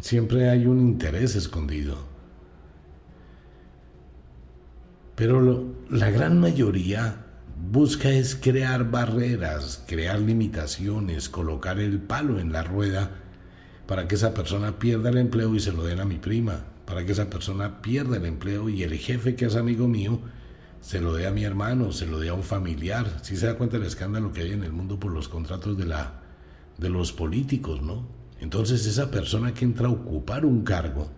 Siempre 0.00 0.48
hay 0.48 0.66
un 0.66 0.78
interés 0.78 1.34
escondido. 1.34 1.98
Pero 5.16 5.74
la 5.90 6.10
gran 6.10 6.38
mayoría 6.38 7.26
busca 7.70 8.08
es 8.08 8.36
crear 8.36 8.90
barreras, 8.90 9.84
crear 9.86 10.20
limitaciones, 10.20 11.28
colocar 11.28 11.78
el 11.78 11.98
palo 11.98 12.38
en 12.38 12.52
la 12.52 12.62
rueda 12.62 13.10
para 13.86 14.08
que 14.08 14.14
esa 14.14 14.32
persona 14.32 14.78
pierda 14.78 15.10
el 15.10 15.18
empleo 15.18 15.54
y 15.54 15.60
se 15.60 15.72
lo 15.72 15.82
den 15.82 16.00
a 16.00 16.04
mi 16.04 16.16
prima, 16.16 16.64
para 16.86 17.04
que 17.04 17.12
esa 17.12 17.28
persona 17.28 17.82
pierda 17.82 18.16
el 18.16 18.24
empleo 18.24 18.68
y 18.68 18.84
el 18.84 18.94
jefe 18.94 19.34
que 19.34 19.46
es 19.46 19.56
amigo 19.56 19.88
mío 19.88 20.20
se 20.80 21.00
lo 21.00 21.12
dé 21.12 21.26
a 21.26 21.30
mi 21.30 21.44
hermano, 21.44 21.92
se 21.92 22.06
lo 22.06 22.18
dé 22.18 22.30
a 22.30 22.34
un 22.34 22.42
familiar. 22.42 23.18
Si 23.22 23.36
se 23.36 23.46
da 23.46 23.56
cuenta 23.56 23.78
del 23.78 23.86
escándalo 23.86 24.32
que 24.32 24.42
hay 24.42 24.52
en 24.52 24.64
el 24.64 24.72
mundo 24.72 24.98
por 24.98 25.12
los 25.12 25.28
contratos 25.28 25.76
de 25.76 25.86
la 25.86 26.20
de 26.78 26.88
los 26.88 27.12
políticos, 27.12 27.82
¿no? 27.82 28.06
Entonces 28.40 28.86
esa 28.86 29.10
persona 29.10 29.52
que 29.52 29.66
entra 29.66 29.88
a 29.88 29.90
ocupar 29.90 30.46
un 30.46 30.64
cargo 30.64 31.10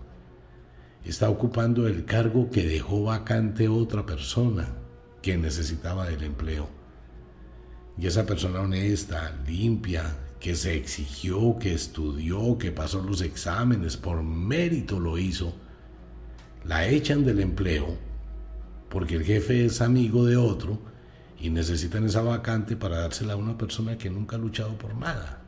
está 1.04 1.30
ocupando 1.30 1.86
el 1.86 2.04
cargo 2.04 2.50
que 2.50 2.66
dejó 2.66 3.04
vacante 3.04 3.68
otra 3.68 4.04
persona 4.04 4.68
que 5.22 5.36
necesitaba 5.36 6.06
del 6.06 6.24
empleo. 6.24 6.68
Y 7.96 8.06
esa 8.06 8.26
persona 8.26 8.60
honesta, 8.60 9.36
limpia, 9.46 10.16
que 10.40 10.56
se 10.56 10.74
exigió, 10.74 11.56
que 11.60 11.72
estudió, 11.72 12.58
que 12.58 12.72
pasó 12.72 13.00
los 13.00 13.20
exámenes, 13.20 13.96
por 13.96 14.24
mérito 14.24 14.98
lo 14.98 15.16
hizo, 15.16 15.54
la 16.64 16.88
echan 16.88 17.24
del 17.24 17.38
empleo 17.38 17.96
porque 18.92 19.14
el 19.14 19.24
jefe 19.24 19.64
es 19.64 19.80
amigo 19.80 20.26
de 20.26 20.36
otro 20.36 20.78
y 21.40 21.48
necesitan 21.48 22.04
esa 22.04 22.20
vacante 22.20 22.76
para 22.76 22.98
dársela 22.98 23.32
a 23.32 23.36
una 23.36 23.56
persona 23.56 23.96
que 23.96 24.10
nunca 24.10 24.36
ha 24.36 24.38
luchado 24.38 24.76
por 24.76 24.94
nada. 24.94 25.40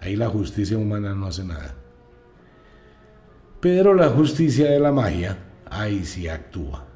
Ahí 0.00 0.14
la 0.14 0.28
justicia 0.28 0.78
humana 0.78 1.16
no 1.16 1.26
hace 1.26 1.42
nada. 1.42 1.74
Pero 3.60 3.92
la 3.92 4.08
justicia 4.10 4.70
de 4.70 4.78
la 4.78 4.92
magia, 4.92 5.36
ahí 5.68 6.04
sí 6.04 6.28
actúa. 6.28 6.86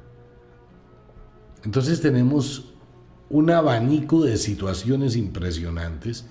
Entonces 1.65 1.99
tenemos 1.99 2.73
un 3.29 3.51
abanico 3.51 4.23
de 4.23 4.37
situaciones 4.37 5.17
impresionantes 5.17 6.25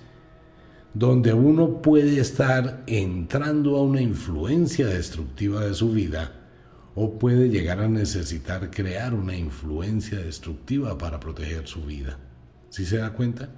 donde 0.95 1.33
uno 1.33 1.83
puede 1.83 2.19
estar 2.19 2.83
entrando 2.87 3.77
a 3.77 3.83
una 3.83 4.01
influencia 4.01 4.87
destructiva 4.87 5.61
de 5.61 5.75
su 5.75 5.91
vida 5.91 6.40
o 6.95 7.17
puede 7.17 7.49
llegar 7.49 7.79
a 7.79 7.87
necesitar 7.87 8.69
crear 8.69 9.13
una 9.13 9.35
influencia 9.35 10.19
destructiva 10.19 10.97
para 10.97 11.19
proteger 11.19 11.67
su 11.67 11.85
vida. 11.85 12.17
¿Sí 12.69 12.85
se 12.85 12.97
da 12.97 13.13
cuenta? 13.13 13.49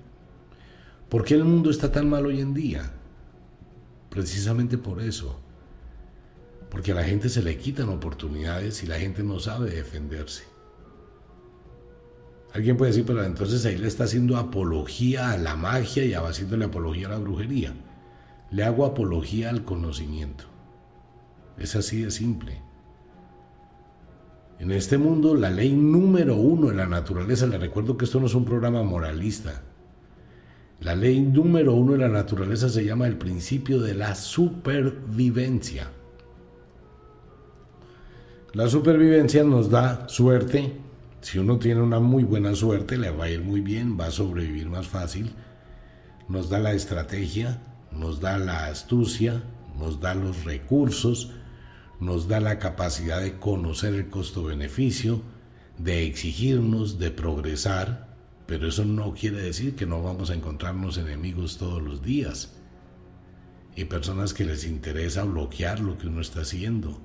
¿Por 1.10 1.24
qué 1.24 1.36
el 1.36 1.44
mundo 1.44 1.70
está 1.70 1.92
tan 1.92 2.10
mal 2.10 2.26
hoy 2.26 2.42
en 2.42 2.54
día? 2.54 2.92
Precisamente 4.10 4.78
por 4.78 5.02
eso. 5.02 5.40
Porque 6.70 6.92
a 6.92 6.96
la 6.96 7.04
gente 7.04 7.30
se 7.30 7.44
le 7.44 7.58
quitan 7.58 7.90
oportunidades 7.90 8.84
y 8.84 8.88
la 8.88 9.00
gente 9.00 9.24
no 9.24 9.40
sabe 9.40 9.72
defenderse. 9.72 10.44
Alguien 12.54 12.78
puede 12.78 12.92
decir, 12.92 13.06
pero 13.06 13.24
entonces 13.24 13.66
ahí 13.66 13.78
le 13.78 13.88
está 13.88 14.04
haciendo 14.04 14.38
apología 14.38 15.32
a 15.32 15.38
la 15.38 15.56
magia 15.56 16.06
y 16.06 16.14
haciéndole 16.14 16.66
apología 16.66 17.08
a 17.08 17.12
la 17.12 17.18
brujería. 17.18 17.74
Le 18.52 18.64
hago 18.64 18.86
apología 18.86 19.50
al 19.50 19.64
conocimiento. 19.66 20.46
Es 21.58 21.76
así 21.76 22.04
de 22.04 22.12
simple. 22.12 22.62
En 24.64 24.72
este 24.72 24.98
mundo, 24.98 25.36
la 25.36 25.50
ley 25.50 25.74
número 25.74 26.38
uno 26.38 26.72
en 26.72 26.78
la 26.78 26.86
naturaleza, 26.86 27.46
le 27.48 27.58
recuerdo 27.58 27.98
que 27.98 28.06
esto 28.06 28.22
no 28.22 28.28
es 28.28 28.34
un 28.34 28.46
programa 28.46 28.82
moralista. 28.82 29.62
La 30.80 30.96
ley 30.96 31.20
número 31.20 31.74
uno 31.74 31.96
en 31.96 32.00
la 32.00 32.08
naturaleza 32.08 32.70
se 32.70 32.86
llama 32.86 33.08
el 33.08 33.18
principio 33.18 33.82
de 33.82 33.94
la 33.94 34.16
supervivencia. 34.16 35.90
La 38.54 38.70
supervivencia 38.70 39.44
nos 39.44 39.70
da 39.70 40.08
suerte, 40.08 40.72
si 41.20 41.40
uno 41.40 41.60
tiene 41.60 41.82
una 41.82 42.00
muy 42.00 42.24
buena 42.24 42.56
suerte, 42.56 42.96
le 42.96 43.12
va 43.12 43.26
a 43.26 43.30
ir 43.30 43.42
muy 43.42 43.60
bien, 43.60 44.00
va 44.00 44.06
a 44.06 44.12
sobrevivir 44.12 44.70
más 44.70 44.88
fácil. 44.88 45.34
Nos 46.30 46.50
da 46.50 46.60
la 46.60 46.72
estrategia, 46.72 47.62
nos 47.92 48.22
da 48.22 48.38
la 48.38 48.68
astucia, 48.68 49.44
nos 49.78 50.00
da 50.00 50.16
los 50.16 50.46
recursos, 50.46 51.34
nos 52.04 52.28
da 52.28 52.40
la 52.40 52.60
capacidad 52.60 53.22
de 53.22 53.40
conocer 53.40 53.94
el 53.94 54.10
costo-beneficio, 54.10 55.22
de 55.78 56.06
exigirnos, 56.06 57.00
de 57.00 57.12
progresar, 57.12 58.16
pero 58.46 58.68
eso 58.68 58.86
no 58.86 59.14
quiere 59.14 59.42
decir 59.42 59.76
que 59.76 59.86
no 59.86 60.04
vamos 60.04 60.30
a 60.30 60.36
encontrarnos 60.36 60.98
enemigos 60.98 61.58
todos 61.58 61.82
los 61.82 62.04
días 62.04 62.56
y 63.76 63.86
personas 63.86 64.34
que 64.34 64.46
les 64.46 64.66
interesa 64.66 65.24
bloquear 65.24 65.80
lo 65.80 65.98
que 65.98 66.08
uno 66.08 66.22
está 66.22 66.42
haciendo 66.42 67.02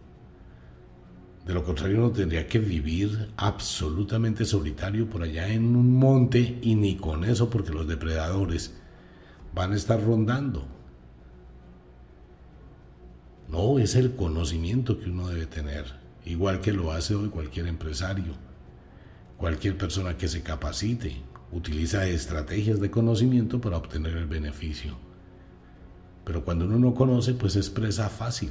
de 1.49 1.55
lo 1.55 1.65
contrario 1.65 1.97
uno 1.97 2.11
tendría 2.11 2.47
que 2.47 2.59
vivir 2.59 3.31
absolutamente 3.39 4.45
solitario 4.45 5.09
por 5.09 5.23
allá 5.23 5.49
en 5.49 5.75
un 5.77 5.95
monte 5.95 6.59
y 6.61 6.75
ni 6.75 6.97
con 6.97 7.25
eso 7.25 7.49
porque 7.49 7.73
los 7.73 7.89
depredadores 7.89 8.75
van 9.55 9.73
a 9.73 9.77
estar 9.77 9.99
rondando. 9.99 10.69
No, 13.49 13.79
es 13.79 13.95
el 13.95 14.15
conocimiento 14.15 15.01
que 15.01 15.09
uno 15.09 15.29
debe 15.29 15.47
tener, 15.47 15.87
igual 16.27 16.61
que 16.61 16.73
lo 16.73 16.93
hace 16.93 17.15
hoy 17.15 17.31
cualquier 17.31 17.67
empresario, 17.67 18.35
cualquier 19.39 19.79
persona 19.79 20.19
que 20.19 20.29
se 20.29 20.43
capacite, 20.43 21.17
utiliza 21.51 22.07
estrategias 22.07 22.79
de 22.79 22.91
conocimiento 22.91 23.59
para 23.59 23.79
obtener 23.79 24.17
el 24.17 24.27
beneficio. 24.27 24.99
Pero 26.25 26.45
cuando 26.45 26.67
uno 26.67 26.79
no 26.79 26.95
conoce, 26.95 27.33
pues 27.33 27.57
es 27.57 27.71
presa 27.71 28.11
fácil. 28.11 28.51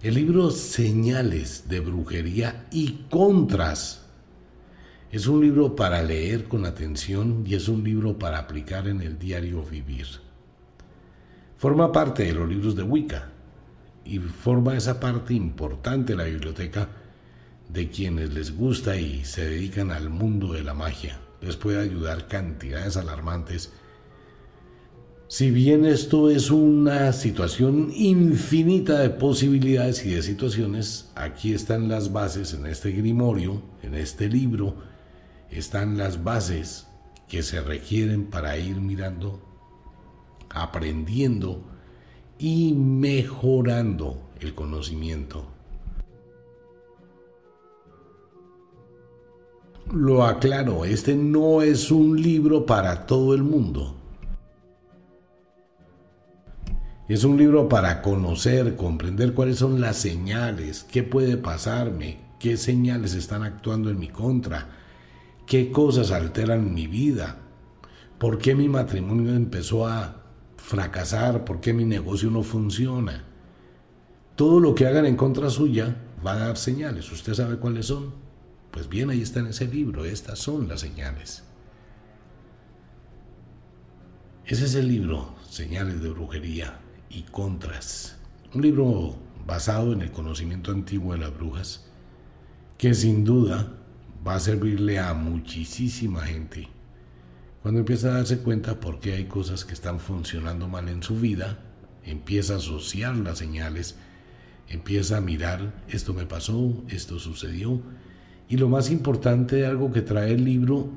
El 0.00 0.14
libro 0.14 0.50
Señales 0.50 1.68
de 1.68 1.80
Brujería 1.80 2.66
y 2.70 3.04
Contras 3.10 4.06
Es 5.10 5.26
un 5.26 5.40
libro 5.40 5.74
para 5.74 6.02
leer 6.04 6.44
con 6.44 6.64
atención 6.64 7.44
y 7.44 7.56
es 7.56 7.68
un 7.68 7.82
libro 7.82 8.16
para 8.16 8.38
aplicar 8.38 8.86
en 8.86 9.02
el 9.02 9.18
diario 9.18 9.64
vivir. 9.64 10.06
Forma 11.60 11.92
parte 11.92 12.24
de 12.24 12.32
los 12.32 12.48
libros 12.48 12.74
de 12.74 12.82
Wicca 12.82 13.30
y 14.04 14.18
forma 14.18 14.76
esa 14.76 14.98
parte 14.98 15.34
importante 15.34 16.14
de 16.14 16.16
la 16.16 16.24
biblioteca 16.24 16.88
de 17.68 17.88
quienes 17.88 18.34
les 18.34 18.56
gusta 18.56 18.96
y 18.96 19.24
se 19.24 19.44
dedican 19.44 19.92
al 19.92 20.10
mundo 20.10 20.52
de 20.54 20.64
la 20.64 20.74
magia. 20.74 21.20
Les 21.40 21.56
puede 21.56 21.80
ayudar 21.80 22.26
cantidades 22.26 22.96
alarmantes 22.96 23.72
si 25.30 25.52
bien 25.52 25.86
esto 25.86 26.28
es 26.28 26.50
una 26.50 27.12
situación 27.12 27.92
infinita 27.94 28.98
de 28.98 29.10
posibilidades 29.10 30.04
y 30.04 30.10
de 30.10 30.24
situaciones, 30.24 31.12
aquí 31.14 31.54
están 31.54 31.88
las 31.88 32.12
bases 32.12 32.52
en 32.52 32.66
este 32.66 32.90
grimorio, 32.90 33.62
en 33.84 33.94
este 33.94 34.28
libro, 34.28 34.74
están 35.48 35.96
las 35.96 36.24
bases 36.24 36.88
que 37.28 37.44
se 37.44 37.60
requieren 37.60 38.26
para 38.26 38.58
ir 38.58 38.80
mirando, 38.80 39.40
aprendiendo 40.50 41.62
y 42.38 42.74
mejorando 42.74 44.30
el 44.40 44.54
conocimiento. 44.54 45.46
Lo 49.92 50.24
aclaro, 50.24 50.84
este 50.84 51.16
no 51.16 51.62
es 51.62 51.90
un 51.90 52.20
libro 52.22 52.64
para 52.64 53.06
todo 53.06 53.34
el 53.34 53.42
mundo 53.42 54.00
Es 57.10 57.24
un 57.24 57.36
libro 57.36 57.68
para 57.68 58.02
conocer, 58.02 58.76
comprender 58.76 59.34
cuáles 59.34 59.58
son 59.58 59.80
las 59.80 59.96
señales, 59.96 60.86
qué 60.88 61.02
puede 61.02 61.36
pasarme, 61.36 62.20
qué 62.38 62.56
señales 62.56 63.14
están 63.14 63.42
actuando 63.42 63.90
en 63.90 63.98
mi 63.98 64.06
contra, 64.06 64.68
qué 65.44 65.72
cosas 65.72 66.12
alteran 66.12 66.72
mi 66.72 66.86
vida, 66.86 67.38
por 68.16 68.38
qué 68.38 68.54
mi 68.54 68.68
matrimonio 68.68 69.34
empezó 69.34 69.88
a 69.88 70.19
fracasar, 70.60 71.44
por 71.44 71.60
qué 71.60 71.72
mi 71.72 71.84
negocio 71.84 72.30
no 72.30 72.42
funciona. 72.42 73.24
Todo 74.36 74.60
lo 74.60 74.74
que 74.74 74.86
hagan 74.86 75.06
en 75.06 75.16
contra 75.16 75.50
suya 75.50 75.96
va 76.24 76.32
a 76.32 76.38
dar 76.38 76.56
señales. 76.56 77.10
¿Usted 77.10 77.34
sabe 77.34 77.56
cuáles 77.56 77.86
son? 77.86 78.14
Pues 78.70 78.88
bien, 78.88 79.10
ahí 79.10 79.20
está 79.20 79.40
en 79.40 79.48
ese 79.48 79.66
libro. 79.66 80.04
Estas 80.04 80.38
son 80.38 80.68
las 80.68 80.80
señales. 80.80 81.42
Ese 84.46 84.64
es 84.64 84.74
el 84.74 84.88
libro, 84.88 85.34
Señales 85.48 86.02
de 86.02 86.10
Brujería 86.10 86.80
y 87.08 87.22
contras. 87.22 88.16
Un 88.54 88.62
libro 88.62 89.16
basado 89.46 89.92
en 89.92 90.02
el 90.02 90.10
conocimiento 90.10 90.72
antiguo 90.72 91.12
de 91.12 91.18
las 91.18 91.34
brujas, 91.34 91.88
que 92.78 92.94
sin 92.94 93.24
duda 93.24 93.72
va 94.26 94.34
a 94.34 94.40
servirle 94.40 94.98
a 94.98 95.14
muchísima 95.14 96.22
gente. 96.22 96.68
Cuando 97.62 97.80
empieza 97.80 98.08
a 98.08 98.14
darse 98.18 98.38
cuenta 98.38 98.80
por 98.80 99.00
qué 99.00 99.14
hay 99.14 99.24
cosas 99.24 99.66
que 99.66 99.74
están 99.74 100.00
funcionando 100.00 100.66
mal 100.66 100.88
en 100.88 101.02
su 101.02 101.20
vida, 101.20 101.58
empieza 102.04 102.54
a 102.54 102.56
asociar 102.56 103.16
las 103.16 103.38
señales, 103.38 103.96
empieza 104.68 105.18
a 105.18 105.20
mirar, 105.20 105.74
esto 105.88 106.14
me 106.14 106.24
pasó, 106.24 106.82
esto 106.88 107.18
sucedió, 107.18 107.82
y 108.48 108.56
lo 108.56 108.68
más 108.70 108.90
importante 108.90 109.56
de 109.56 109.66
algo 109.66 109.92
que 109.92 110.00
trae 110.00 110.32
el 110.32 110.44
libro 110.44 110.88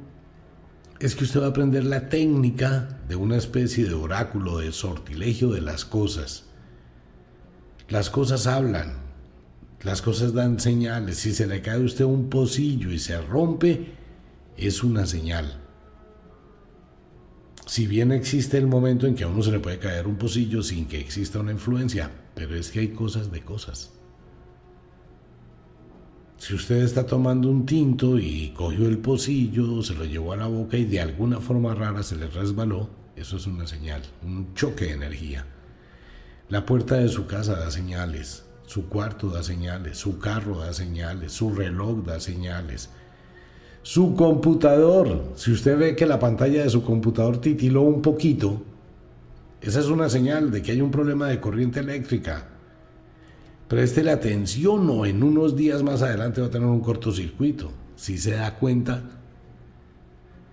es 0.99 1.15
que 1.15 1.25
usted 1.25 1.41
va 1.41 1.47
a 1.47 1.49
aprender 1.49 1.83
la 1.83 2.07
técnica 2.07 2.97
de 3.09 3.17
una 3.17 3.35
especie 3.35 3.83
de 3.83 3.93
oráculo, 3.93 4.59
de 4.59 4.71
sortilegio 4.71 5.51
de 5.51 5.59
las 5.59 5.83
cosas. 5.83 6.45
Las 7.89 8.09
cosas 8.09 8.47
hablan, 8.47 8.93
las 9.81 10.01
cosas 10.01 10.33
dan 10.33 10.61
señales. 10.61 11.17
Si 11.17 11.33
se 11.33 11.45
le 11.45 11.61
cae 11.61 11.75
a 11.75 11.85
usted 11.85 12.05
un 12.05 12.29
pocillo 12.29 12.89
y 12.89 12.99
se 12.99 13.19
rompe, 13.21 13.91
es 14.55 14.81
una 14.81 15.05
señal. 15.05 15.62
Si 17.65 17.87
bien 17.87 18.11
existe 18.11 18.57
el 18.57 18.67
momento 18.67 19.07
en 19.07 19.15
que 19.15 19.23
a 19.23 19.27
uno 19.27 19.41
se 19.41 19.51
le 19.51 19.59
puede 19.59 19.79
caer 19.79 20.07
un 20.07 20.17
pocillo 20.17 20.61
sin 20.61 20.85
que 20.85 20.99
exista 20.99 21.39
una 21.39 21.51
influencia, 21.51 22.11
pero 22.35 22.55
es 22.55 22.71
que 22.71 22.81
hay 22.81 22.89
cosas 22.89 23.31
de 23.31 23.41
cosas. 23.41 23.93
Si 26.37 26.53
usted 26.53 26.83
está 26.83 27.05
tomando 27.05 27.49
un 27.49 27.65
tinto 27.65 28.19
y 28.19 28.49
cogió 28.49 28.87
el 28.87 28.97
pocillo, 28.97 29.81
se 29.81 29.95
lo 29.95 30.03
llevó 30.03 30.33
a 30.33 30.37
la 30.37 30.47
boca 30.47 30.75
y 30.75 30.83
de 30.83 30.99
alguna 30.99 31.39
forma 31.39 31.73
rara 31.73 32.03
se 32.03 32.17
le 32.17 32.27
resbaló, 32.27 32.89
eso 33.15 33.37
es 33.37 33.47
una 33.47 33.65
señal, 33.65 34.01
un 34.23 34.53
choque 34.53 34.85
de 34.85 34.91
energía. 34.91 35.45
La 36.49 36.65
puerta 36.65 36.95
de 36.95 37.07
su 37.07 37.27
casa 37.27 37.55
da 37.55 37.71
señales, 37.71 38.43
su 38.65 38.89
cuarto 38.89 39.29
da 39.29 39.41
señales, 39.41 39.97
su 39.97 40.19
carro 40.19 40.59
da 40.59 40.73
señales, 40.73 41.31
su 41.31 41.53
reloj 41.53 42.03
da 42.03 42.19
señales. 42.19 42.89
Su 43.83 44.15
computador, 44.15 45.33
si 45.35 45.51
usted 45.51 45.77
ve 45.77 45.95
que 45.95 46.05
la 46.05 46.19
pantalla 46.19 46.63
de 46.63 46.69
su 46.69 46.83
computador 46.83 47.39
titiló 47.39 47.83
un 47.83 48.01
poquito, 48.01 48.63
esa 49.61 49.79
es 49.79 49.87
una 49.87 50.09
señal 50.09 50.51
de 50.51 50.61
que 50.61 50.71
hay 50.71 50.81
un 50.81 50.91
problema 50.91 51.27
de 51.27 51.39
corriente 51.39 51.79
eléctrica 51.79 52.47
preste 53.73 54.03
la 54.03 54.13
atención 54.13 54.87
o 54.91 55.03
en 55.07 55.23
unos 55.23 55.55
días 55.55 55.81
más 55.81 56.03
adelante 56.03 56.41
va 56.41 56.45
a 56.45 56.51
tener 56.51 56.67
un 56.67 56.81
cortocircuito. 56.81 57.71
Si 57.95 58.19
se 58.19 58.33
da 58.33 58.53
cuenta, 58.53 59.01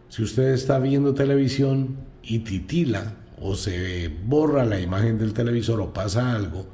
si 0.08 0.22
usted 0.22 0.54
está 0.54 0.78
viendo 0.78 1.12
televisión 1.12 1.98
y 2.22 2.38
titila 2.38 3.16
o 3.38 3.56
se 3.56 4.08
borra 4.24 4.64
la 4.64 4.80
imagen 4.80 5.18
del 5.18 5.34
televisor 5.34 5.82
o 5.82 5.92
pasa 5.92 6.34
algo, 6.34 6.66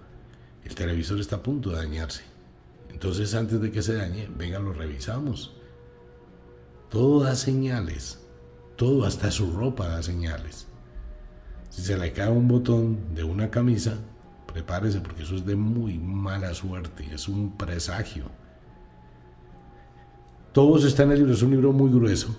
el 0.65 0.77
televisor 0.77 1.19
está 1.19 1.35
a 1.35 1.43
punto 1.43 1.71
de 1.71 1.79
dañarse. 1.79 2.23
Entonces 2.91 3.35
antes 3.35 3.61
de 3.61 3.73
que 3.73 3.83
se 3.83 3.95
dañe, 3.95 4.29
venga, 4.39 4.61
lo 4.61 4.73
revisamos. 4.73 5.56
Todo 6.91 7.25
da 7.25 7.35
señales, 7.35 8.21
todo, 8.77 9.05
hasta 9.05 9.31
su 9.31 9.51
ropa 9.53 9.89
da 9.89 10.03
señales. 10.03 10.67
Si 11.71 11.83
se 11.83 11.99
le 11.99 12.13
cae 12.13 12.31
un 12.31 12.47
botón 12.47 13.15
de 13.15 13.25
una 13.25 13.51
camisa, 13.51 13.99
prepárese 14.47 15.01
porque 15.01 15.25
eso 15.25 15.35
es 15.35 15.45
de 15.45 15.57
muy 15.57 15.99
mala 15.99 16.55
suerte, 16.55 17.09
es 17.13 17.29
un 17.29 17.57
presagio. 17.57 18.31
Todo 20.53 20.79
eso 20.79 20.87
está 20.87 21.03
en 21.03 21.13
el 21.13 21.19
libro, 21.19 21.35
es 21.35 21.43
un 21.43 21.51
libro 21.51 21.73
muy 21.73 21.91
grueso, 21.91 22.35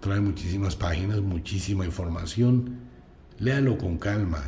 trae 0.00 0.20
muchísimas 0.20 0.76
páginas, 0.76 1.20
muchísima 1.20 1.86
información. 1.86 2.80
Léalo 3.38 3.78
con 3.78 3.96
calma, 3.96 4.42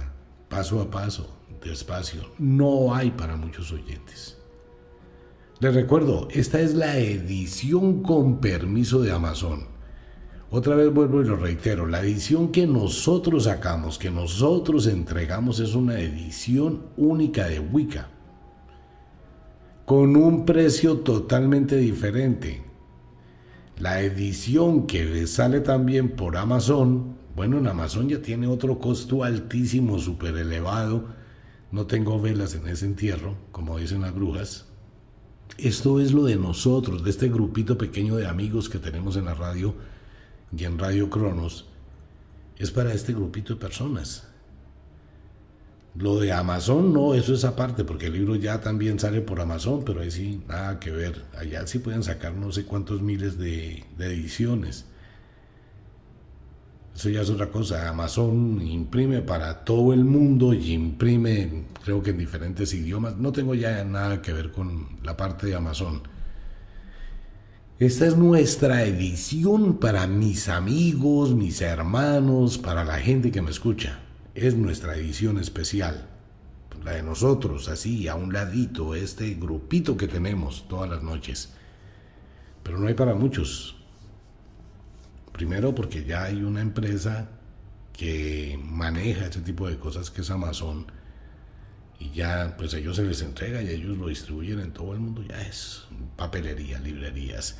paso 0.48 0.80
a 0.82 0.90
paso, 0.90 1.38
despacio. 1.62 2.32
No 2.38 2.94
hay 2.94 3.10
para 3.12 3.36
muchos 3.36 3.72
oyentes. 3.72 4.36
Les 5.64 5.74
recuerdo, 5.74 6.28
esta 6.30 6.60
es 6.60 6.74
la 6.74 6.98
edición 6.98 8.02
con 8.02 8.38
permiso 8.38 9.00
de 9.00 9.12
Amazon. 9.12 9.66
Otra 10.50 10.76
vez 10.76 10.92
vuelvo 10.92 11.22
y 11.22 11.24
lo 11.24 11.36
reitero, 11.36 11.86
la 11.86 12.02
edición 12.02 12.52
que 12.52 12.66
nosotros 12.66 13.44
sacamos, 13.44 13.96
que 13.98 14.10
nosotros 14.10 14.86
entregamos 14.86 15.60
es 15.60 15.74
una 15.74 15.98
edición 16.00 16.82
única 16.98 17.48
de 17.48 17.60
Wicca, 17.60 18.10
con 19.86 20.16
un 20.16 20.44
precio 20.44 20.98
totalmente 20.98 21.78
diferente. 21.78 22.62
La 23.78 24.02
edición 24.02 24.86
que 24.86 25.26
sale 25.26 25.60
también 25.60 26.10
por 26.10 26.36
Amazon, 26.36 27.16
bueno, 27.34 27.56
en 27.56 27.68
Amazon 27.68 28.10
ya 28.10 28.20
tiene 28.20 28.48
otro 28.48 28.78
costo 28.78 29.24
altísimo, 29.24 29.98
súper 29.98 30.36
elevado. 30.36 31.06
No 31.72 31.86
tengo 31.86 32.20
velas 32.20 32.54
en 32.54 32.68
ese 32.68 32.84
entierro, 32.84 33.38
como 33.50 33.78
dicen 33.78 34.02
las 34.02 34.14
brujas. 34.14 34.73
Esto 35.58 36.00
es 36.00 36.12
lo 36.12 36.24
de 36.24 36.36
nosotros, 36.36 37.04
de 37.04 37.10
este 37.10 37.28
grupito 37.28 37.78
pequeño 37.78 38.16
de 38.16 38.26
amigos 38.26 38.68
que 38.68 38.78
tenemos 38.78 39.16
en 39.16 39.26
la 39.26 39.34
radio 39.34 39.74
y 40.56 40.64
en 40.64 40.78
Radio 40.78 41.10
Cronos 41.10 41.66
es 42.58 42.70
para 42.70 42.92
este 42.92 43.12
grupito 43.12 43.54
de 43.54 43.60
personas. 43.60 44.28
Lo 45.96 46.18
de 46.18 46.32
Amazon 46.32 46.92
no, 46.92 47.14
eso 47.14 47.34
es 47.34 47.44
aparte, 47.44 47.84
porque 47.84 48.06
el 48.06 48.14
libro 48.14 48.34
ya 48.34 48.60
también 48.60 48.98
sale 48.98 49.20
por 49.20 49.40
Amazon, 49.40 49.84
pero 49.84 50.00
ahí 50.00 50.10
sí, 50.10 50.42
nada 50.48 50.80
que 50.80 50.90
ver. 50.90 51.24
Allá 51.38 51.64
sí 51.68 51.78
pueden 51.78 52.02
sacar 52.02 52.34
no 52.34 52.50
sé 52.50 52.64
cuántos 52.64 53.00
miles 53.00 53.38
de, 53.38 53.84
de 53.96 54.06
ediciones. 54.06 54.86
Eso 56.94 57.08
ya 57.08 57.22
es 57.22 57.30
otra 57.30 57.50
cosa. 57.50 57.88
Amazon 57.88 58.60
imprime 58.62 59.20
para 59.22 59.64
todo 59.64 59.92
el 59.92 60.04
mundo 60.04 60.54
y 60.54 60.72
imprime, 60.72 61.64
creo 61.84 62.02
que 62.02 62.10
en 62.10 62.18
diferentes 62.18 62.72
idiomas. 62.72 63.16
No 63.16 63.32
tengo 63.32 63.54
ya 63.54 63.82
nada 63.84 64.22
que 64.22 64.32
ver 64.32 64.52
con 64.52 64.98
la 65.02 65.16
parte 65.16 65.48
de 65.48 65.56
Amazon. 65.56 66.02
Esta 67.80 68.06
es 68.06 68.16
nuestra 68.16 68.84
edición 68.84 69.78
para 69.78 70.06
mis 70.06 70.48
amigos, 70.48 71.34
mis 71.34 71.60
hermanos, 71.60 72.58
para 72.58 72.84
la 72.84 73.00
gente 73.00 73.32
que 73.32 73.42
me 73.42 73.50
escucha. 73.50 73.98
Es 74.36 74.54
nuestra 74.54 74.94
edición 74.94 75.38
especial. 75.38 76.08
La 76.84 76.92
de 76.92 77.02
nosotros, 77.02 77.68
así, 77.68 78.06
a 78.06 78.14
un 78.14 78.32
ladito, 78.32 78.94
este 78.94 79.34
grupito 79.34 79.96
que 79.96 80.06
tenemos 80.06 80.66
todas 80.68 80.88
las 80.88 81.02
noches. 81.02 81.52
Pero 82.62 82.78
no 82.78 82.86
hay 82.86 82.94
para 82.94 83.14
muchos. 83.14 83.83
Primero 85.34 85.74
porque 85.74 86.04
ya 86.04 86.22
hay 86.22 86.44
una 86.44 86.60
empresa 86.60 87.28
que 87.92 88.56
maneja 88.62 89.24
este 89.24 89.40
tipo 89.40 89.68
de 89.68 89.80
cosas 89.80 90.08
que 90.12 90.20
es 90.20 90.30
Amazon 90.30 90.86
y 91.98 92.10
ya 92.12 92.54
pues 92.56 92.72
ellos 92.74 92.94
se 92.94 93.02
les 93.02 93.20
entrega 93.20 93.60
y 93.60 93.68
ellos 93.68 93.98
lo 93.98 94.06
distribuyen 94.06 94.60
en 94.60 94.72
todo 94.72 94.92
el 94.92 95.00
mundo, 95.00 95.24
ya 95.28 95.42
es 95.42 95.86
papelería, 96.16 96.78
librerías. 96.78 97.58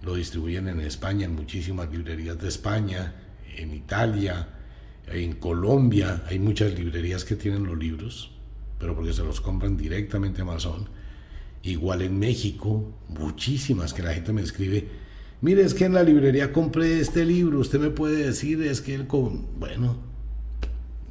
Lo 0.00 0.14
distribuyen 0.14 0.66
en 0.68 0.80
España, 0.80 1.26
en 1.26 1.34
muchísimas 1.34 1.90
librerías 1.90 2.38
de 2.38 2.48
España, 2.48 3.14
en 3.54 3.74
Italia, 3.74 4.48
en 5.06 5.34
Colombia. 5.34 6.22
Hay 6.26 6.38
muchas 6.38 6.72
librerías 6.72 7.26
que 7.26 7.36
tienen 7.36 7.64
los 7.64 7.76
libros, 7.76 8.30
pero 8.78 8.96
porque 8.96 9.12
se 9.12 9.24
los 9.24 9.42
compran 9.42 9.76
directamente 9.76 10.40
Amazon. 10.40 10.88
Igual 11.64 12.00
en 12.00 12.18
México, 12.18 12.98
muchísimas 13.08 13.92
que 13.92 14.02
la 14.02 14.14
gente 14.14 14.32
me 14.32 14.40
escribe. 14.40 14.88
Mire, 15.42 15.62
es 15.62 15.72
que 15.72 15.86
en 15.86 15.94
la 15.94 16.02
librería 16.02 16.52
compré 16.52 17.00
este 17.00 17.24
libro, 17.24 17.60
usted 17.60 17.80
me 17.80 17.90
puede 17.90 18.24
decir, 18.24 18.62
es 18.62 18.80
que 18.80 18.94
él 18.94 19.06
con... 19.06 19.58
Bueno, 19.58 19.96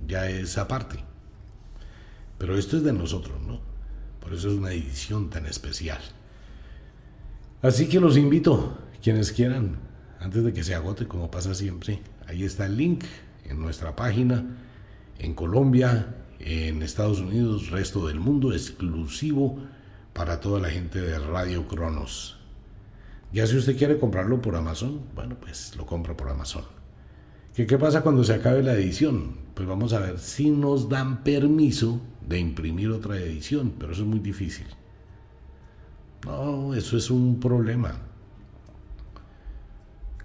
ya 0.08 0.30
es 0.30 0.58
aparte. 0.58 1.00
Pero 2.38 2.58
esto 2.58 2.78
es 2.78 2.84
de 2.84 2.94
nosotros, 2.94 3.38
¿no? 3.48 3.60
Por 4.20 4.34
eso 4.34 4.50
es 4.50 4.56
una 4.56 4.72
edición 4.72 5.30
tan 5.30 5.46
especial. 5.46 6.00
Así 7.62 7.90
que 7.90 8.00
los 8.00 8.18
invito, 8.18 8.78
quienes 9.02 9.32
quieran, 9.32 9.80
antes 10.20 10.44
de 10.44 10.54
que 10.54 10.64
se 10.64 10.76
agote, 10.76 11.08
como 11.08 11.32
pasa 11.32 11.54
siempre, 11.56 12.02
ahí 12.28 12.44
está 12.44 12.68
el 12.68 12.78
link 12.78 13.04
en 13.46 13.60
nuestra 13.60 13.96
página, 13.96 14.46
en 15.18 15.34
Colombia, 15.34 16.16
en 16.40 16.84
Estados 16.84 17.20
Unidos, 17.20 17.70
resto 17.70 18.08
del 18.08 18.20
mundo, 18.20 18.54
exclusivo 18.54 19.60
para 20.14 20.40
toda 20.40 20.60
la 20.60 20.70
gente 20.70 21.02
de 21.02 21.20
Radio 21.20 21.68
Cronos. 21.68 22.39
Ya 23.32 23.46
si 23.46 23.58
usted 23.58 23.78
quiere 23.78 24.00
comprarlo 24.00 24.42
por 24.42 24.56
Amazon, 24.56 25.02
bueno, 25.14 25.38
pues 25.40 25.76
lo 25.76 25.86
compra 25.86 26.18
por 26.18 26.30
Amazon. 26.30 26.64
¿Qué, 27.54 27.68
¿Qué 27.68 27.78
pasa 27.78 28.02
cuando 28.02 28.24
se 28.24 28.34
acabe 28.34 28.64
la 28.64 28.74
edición? 28.74 29.38
Pues 29.54 29.68
vamos 29.68 29.94
a 29.94 30.00
ver 30.00 30.20
si 30.20 30.50
nos 30.50 30.90
dan 30.90 31.24
permiso 31.24 32.02
de 32.28 32.40
imprimir 32.40 32.90
otra 32.90 33.18
edición, 33.18 33.74
pero 33.78 33.92
eso 33.92 34.02
es 34.02 34.08
muy 34.08 34.20
difícil. 34.20 34.66
No, 36.26 36.74
eso 36.74 36.98
es 36.98 37.10
un 37.10 37.40
problema. 37.40 37.96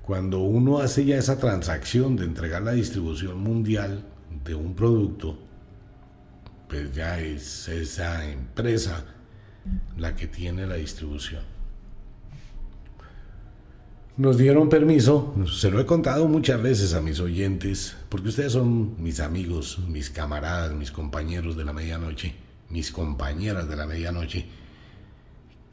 Cuando 0.02 0.40
uno 0.40 0.78
hace 0.78 1.04
ya 1.04 1.16
esa 1.16 1.38
transacción 1.38 2.16
de 2.16 2.24
entregar 2.24 2.62
la 2.62 2.72
distribución 2.72 3.40
mundial 3.42 4.04
de 4.44 4.54
un 4.54 4.74
producto, 4.74 5.38
pues 6.68 6.92
ya 6.94 7.20
es 7.20 7.68
esa 7.68 8.30
empresa 8.30 9.04
la 9.96 10.14
que 10.14 10.26
tiene 10.26 10.66
la 10.66 10.74
distribución. 10.74 11.53
Nos 14.16 14.38
dieron 14.38 14.68
permiso, 14.68 15.34
se 15.52 15.70
lo 15.70 15.80
he 15.80 15.86
contado 15.86 16.28
muchas 16.28 16.62
veces 16.62 16.94
a 16.94 17.00
mis 17.00 17.18
oyentes, 17.18 17.96
porque 18.08 18.28
ustedes 18.28 18.52
son 18.52 19.02
mis 19.02 19.18
amigos, 19.18 19.80
mis 19.88 20.08
camaradas, 20.10 20.72
mis 20.72 20.92
compañeros 20.92 21.56
de 21.56 21.64
la 21.64 21.72
medianoche, 21.72 22.34
mis 22.70 22.92
compañeras 22.92 23.68
de 23.68 23.76
la 23.76 23.86
medianoche 23.86 24.46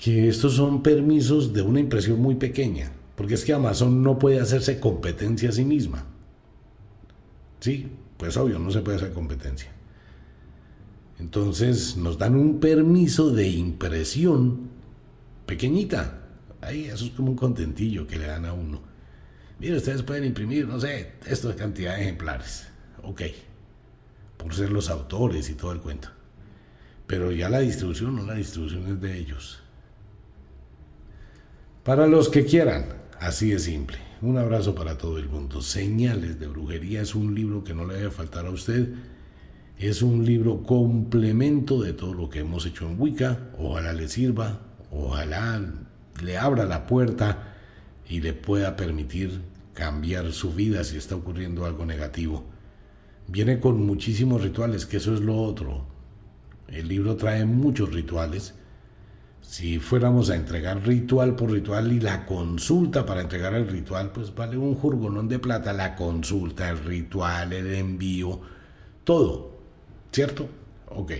que 0.01 0.27
estos 0.27 0.55
son 0.55 0.81
permisos 0.81 1.53
de 1.53 1.61
una 1.61 1.79
impresión 1.79 2.19
muy 2.19 2.33
pequeña, 2.33 2.91
porque 3.15 3.35
es 3.35 3.45
que 3.45 3.53
Amazon 3.53 4.01
no 4.01 4.17
puede 4.17 4.39
hacerse 4.39 4.79
competencia 4.79 5.49
a 5.49 5.51
sí 5.51 5.63
misma. 5.63 6.05
Sí, 7.59 7.87
pues 8.17 8.35
obvio, 8.35 8.57
no 8.57 8.71
se 8.71 8.79
puede 8.79 8.97
hacer 8.97 9.13
competencia. 9.13 9.69
Entonces 11.19 11.97
nos 11.97 12.17
dan 12.17 12.35
un 12.35 12.59
permiso 12.59 13.29
de 13.29 13.47
impresión 13.47 14.71
pequeñita. 15.45 16.20
Ahí, 16.61 16.85
eso 16.85 17.05
es 17.05 17.11
como 17.11 17.31
un 17.31 17.37
contentillo 17.37 18.05
que 18.05 18.17
le 18.17 18.27
dan 18.27 18.45
a 18.45 18.53
uno. 18.53 18.81
Mire, 19.59 19.77
ustedes 19.77 20.03
pueden 20.03 20.25
imprimir, 20.25 20.67
no 20.67 20.79
sé, 20.79 21.13
esto 21.25 21.49
de 21.49 21.55
cantidad 21.55 21.95
de 21.95 22.03
ejemplares. 22.03 22.67
Ok. 23.03 23.21
Por 24.37 24.53
ser 24.53 24.71
los 24.71 24.89
autores 24.89 25.49
y 25.49 25.55
todo 25.55 25.71
el 25.71 25.79
cuento. 25.79 26.09
Pero 27.07 27.31
ya 27.31 27.49
la 27.49 27.59
distribución, 27.59 28.15
no 28.15 28.25
la 28.25 28.35
distribución 28.35 28.87
es 28.87 29.01
de 29.01 29.17
ellos. 29.17 29.61
Para 31.83 32.07
los 32.07 32.29
que 32.29 32.45
quieran, 32.45 32.85
así 33.19 33.49
de 33.49 33.59
simple. 33.59 33.97
Un 34.21 34.37
abrazo 34.37 34.75
para 34.75 34.97
todo 34.97 35.17
el 35.17 35.29
mundo. 35.29 35.61
Señales 35.61 36.39
de 36.39 36.47
brujería 36.47 37.01
es 37.01 37.15
un 37.15 37.33
libro 37.33 37.63
que 37.63 37.73
no 37.73 37.85
le 37.85 37.95
debe 37.95 38.11
faltar 38.11 38.45
a 38.45 38.51
usted. 38.51 38.93
Es 39.77 40.03
un 40.03 40.25
libro 40.25 40.61
complemento 40.61 41.81
de 41.81 41.93
todo 41.93 42.13
lo 42.13 42.29
que 42.29 42.39
hemos 42.39 42.65
hecho 42.67 42.87
en 42.87 43.01
Wicca. 43.01 43.49
Ojalá 43.57 43.93
le 43.93 44.07
sirva, 44.07 44.59
ojalá 44.91 45.59
le 46.21 46.37
abra 46.37 46.65
la 46.65 46.87
puerta 46.87 47.55
y 48.07 48.21
le 48.21 48.33
pueda 48.33 48.75
permitir 48.75 49.41
cambiar 49.73 50.31
su 50.31 50.53
vida 50.53 50.83
si 50.83 50.97
está 50.97 51.15
ocurriendo 51.15 51.65
algo 51.65 51.85
negativo. 51.85 52.43
Viene 53.27 53.59
con 53.59 53.85
muchísimos 53.85 54.41
rituales, 54.41 54.85
que 54.85 54.97
eso 54.97 55.13
es 55.13 55.21
lo 55.21 55.37
otro. 55.37 55.85
El 56.67 56.87
libro 56.87 57.15
trae 57.15 57.45
muchos 57.45 57.93
rituales 57.93 58.53
si 59.41 59.79
fuéramos 59.79 60.29
a 60.29 60.35
entregar 60.35 60.85
ritual 60.87 61.35
por 61.35 61.51
ritual 61.51 61.91
y 61.91 61.99
la 61.99 62.25
consulta 62.25 63.05
para 63.05 63.21
entregar 63.21 63.53
el 63.53 63.67
ritual, 63.67 64.11
pues 64.13 64.33
vale 64.33 64.57
un 64.57 64.75
jurgonón 64.75 65.27
de 65.27 65.39
plata, 65.39 65.73
la 65.73 65.95
consulta, 65.95 66.69
el 66.69 66.77
ritual, 66.79 67.51
el 67.51 67.73
envío, 67.75 68.39
todo, 69.03 69.57
¿cierto? 70.11 70.47
Ok. 70.87 71.11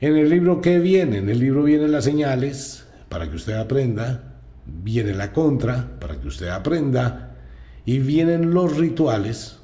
En 0.00 0.16
el 0.16 0.28
libro, 0.28 0.60
¿qué 0.60 0.78
viene? 0.78 1.18
En 1.18 1.28
el 1.28 1.40
libro 1.40 1.64
vienen 1.64 1.90
las 1.90 2.04
señales 2.04 2.85
para 3.08 3.30
que 3.30 3.36
usted 3.36 3.54
aprenda, 3.54 4.40
viene 4.66 5.14
la 5.14 5.32
contra 5.32 5.98
para 5.98 6.20
que 6.20 6.28
usted 6.28 6.48
aprenda, 6.48 7.36
y 7.84 8.00
vienen 8.00 8.52
los 8.52 8.76
rituales, 8.76 9.58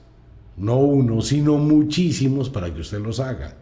no 0.57 0.77
uno, 0.77 1.23
sino 1.23 1.59
muchísimos 1.59 2.51
para 2.51 2.73
que 2.73 2.81
usted 2.81 3.01
los 3.01 3.19
haga. 3.19 3.57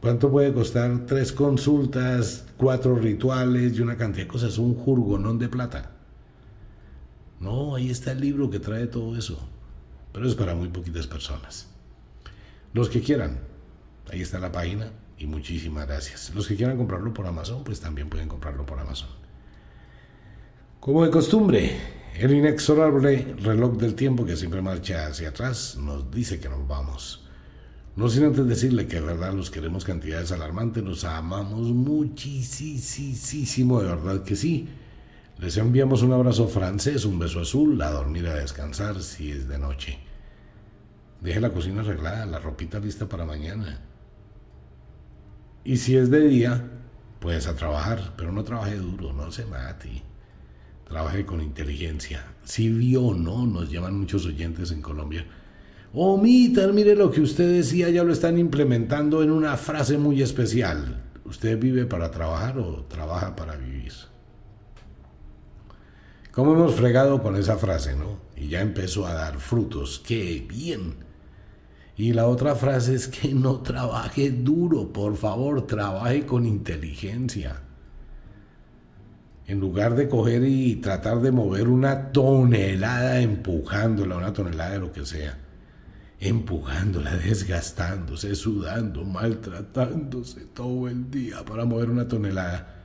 ¿Cuánto 0.00 0.30
puede 0.30 0.52
costar 0.52 1.06
tres 1.06 1.32
consultas, 1.32 2.46
cuatro 2.56 2.94
rituales 2.94 3.76
y 3.76 3.80
una 3.80 3.96
cantidad 3.96 4.24
de 4.24 4.28
cosas? 4.28 4.56
Un 4.58 4.76
jurgonón 4.76 5.40
de 5.40 5.48
plata. 5.48 5.90
No, 7.40 7.74
ahí 7.74 7.90
está 7.90 8.12
el 8.12 8.20
libro 8.20 8.48
que 8.48 8.60
trae 8.60 8.86
todo 8.86 9.16
eso. 9.16 9.48
Pero 10.12 10.28
es 10.28 10.36
para 10.36 10.54
muy 10.54 10.68
poquitas 10.68 11.08
personas. 11.08 11.66
Los 12.74 12.88
que 12.88 13.00
quieran, 13.00 13.40
ahí 14.10 14.20
está 14.20 14.38
la 14.38 14.52
página 14.52 14.92
y 15.18 15.26
muchísimas 15.26 15.86
gracias. 15.86 16.32
Los 16.34 16.46
que 16.46 16.56
quieran 16.56 16.76
comprarlo 16.76 17.12
por 17.12 17.26
Amazon, 17.26 17.64
pues 17.64 17.80
también 17.80 18.08
pueden 18.08 18.28
comprarlo 18.28 18.64
por 18.64 18.78
Amazon. 18.78 19.08
Como 20.80 21.04
de 21.04 21.10
costumbre, 21.10 21.76
el 22.18 22.32
inexorable 22.32 23.34
reloj 23.40 23.76
del 23.76 23.94
tiempo 23.94 24.24
que 24.24 24.36
siempre 24.36 24.62
marcha 24.62 25.06
hacia 25.06 25.30
atrás 25.30 25.76
nos 25.76 26.10
dice 26.10 26.40
que 26.40 26.48
nos 26.48 26.66
vamos. 26.66 27.24
No 27.96 28.08
sin 28.08 28.24
antes 28.24 28.46
decirle 28.46 28.86
que 28.86 29.00
de 29.00 29.06
verdad 29.06 29.32
los 29.32 29.50
queremos 29.50 29.84
cantidades 29.84 30.30
alarmantes, 30.30 30.84
los 30.84 31.02
amamos 31.02 31.66
muchísimo, 31.68 33.82
de 33.82 33.88
verdad 33.88 34.22
que 34.22 34.36
sí. 34.36 34.68
Les 35.38 35.56
enviamos 35.56 36.02
un 36.02 36.12
abrazo 36.12 36.46
francés, 36.46 37.04
un 37.04 37.18
beso 37.18 37.40
azul, 37.40 37.80
a 37.82 37.90
dormir 37.90 38.28
a 38.28 38.34
descansar 38.34 39.02
si 39.02 39.32
es 39.32 39.48
de 39.48 39.58
noche. 39.58 39.98
Deje 41.20 41.40
la 41.40 41.50
cocina 41.50 41.80
arreglada, 41.80 42.26
la 42.26 42.38
ropita 42.38 42.78
lista 42.78 43.08
para 43.08 43.24
mañana. 43.24 43.80
Y 45.68 45.76
si 45.76 45.98
es 45.98 46.08
de 46.10 46.26
día, 46.26 46.64
pues 47.20 47.46
a 47.46 47.54
trabajar, 47.54 48.14
pero 48.16 48.32
no 48.32 48.42
trabaje 48.42 48.76
duro, 48.76 49.12
no 49.12 49.30
se 49.30 49.44
mate. 49.44 50.02
Trabaje 50.88 51.26
con 51.26 51.42
inteligencia. 51.42 52.24
Si 52.42 52.70
vio 52.70 53.12
no, 53.12 53.44
nos 53.44 53.70
llaman 53.70 54.00
muchos 54.00 54.24
oyentes 54.24 54.70
en 54.70 54.80
Colombia 54.80 55.26
Omitan, 55.92 56.74
mire 56.74 56.96
lo 56.96 57.10
que 57.10 57.20
usted 57.20 57.52
decía, 57.52 57.90
ya 57.90 58.02
lo 58.02 58.14
están 58.14 58.38
implementando 58.38 59.22
en 59.22 59.30
una 59.30 59.58
frase 59.58 59.98
muy 59.98 60.22
especial. 60.22 61.02
¿Usted 61.26 61.60
vive 61.60 61.84
para 61.84 62.10
trabajar 62.10 62.58
o 62.58 62.86
trabaja 62.86 63.36
para 63.36 63.54
vivir? 63.56 63.92
¿Cómo 66.32 66.54
hemos 66.54 66.76
fregado 66.76 67.22
con 67.22 67.36
esa 67.36 67.58
frase, 67.58 67.94
no? 67.94 68.20
Y 68.38 68.48
ya 68.48 68.62
empezó 68.62 69.06
a 69.06 69.12
dar 69.12 69.38
frutos. 69.38 70.02
¡Qué 70.02 70.46
bien! 70.48 71.07
Y 71.98 72.14
la 72.14 72.26
otra 72.26 72.54
frase 72.54 72.94
es 72.94 73.08
que 73.08 73.34
no 73.34 73.60
trabaje 73.60 74.30
duro, 74.30 74.90
por 74.90 75.16
favor, 75.16 75.66
trabaje 75.66 76.24
con 76.24 76.46
inteligencia. 76.46 77.60
En 79.46 79.60
lugar 79.60 79.96
de 79.96 80.08
coger 80.08 80.44
y 80.44 80.76
tratar 80.76 81.20
de 81.20 81.32
mover 81.32 81.68
una 81.68 82.10
tonelada 82.12 83.20
empujándola, 83.20 84.16
una 84.16 84.32
tonelada 84.32 84.70
de 84.72 84.78
lo 84.78 84.92
que 84.92 85.04
sea 85.04 85.36
empujándola, 86.20 87.16
desgastándose, 87.16 88.34
sudando, 88.34 89.04
maltratándose 89.04 90.46
todo 90.46 90.88
el 90.88 91.10
día 91.10 91.44
para 91.44 91.64
mover 91.64 91.90
una 91.90 92.08
tonelada, 92.08 92.82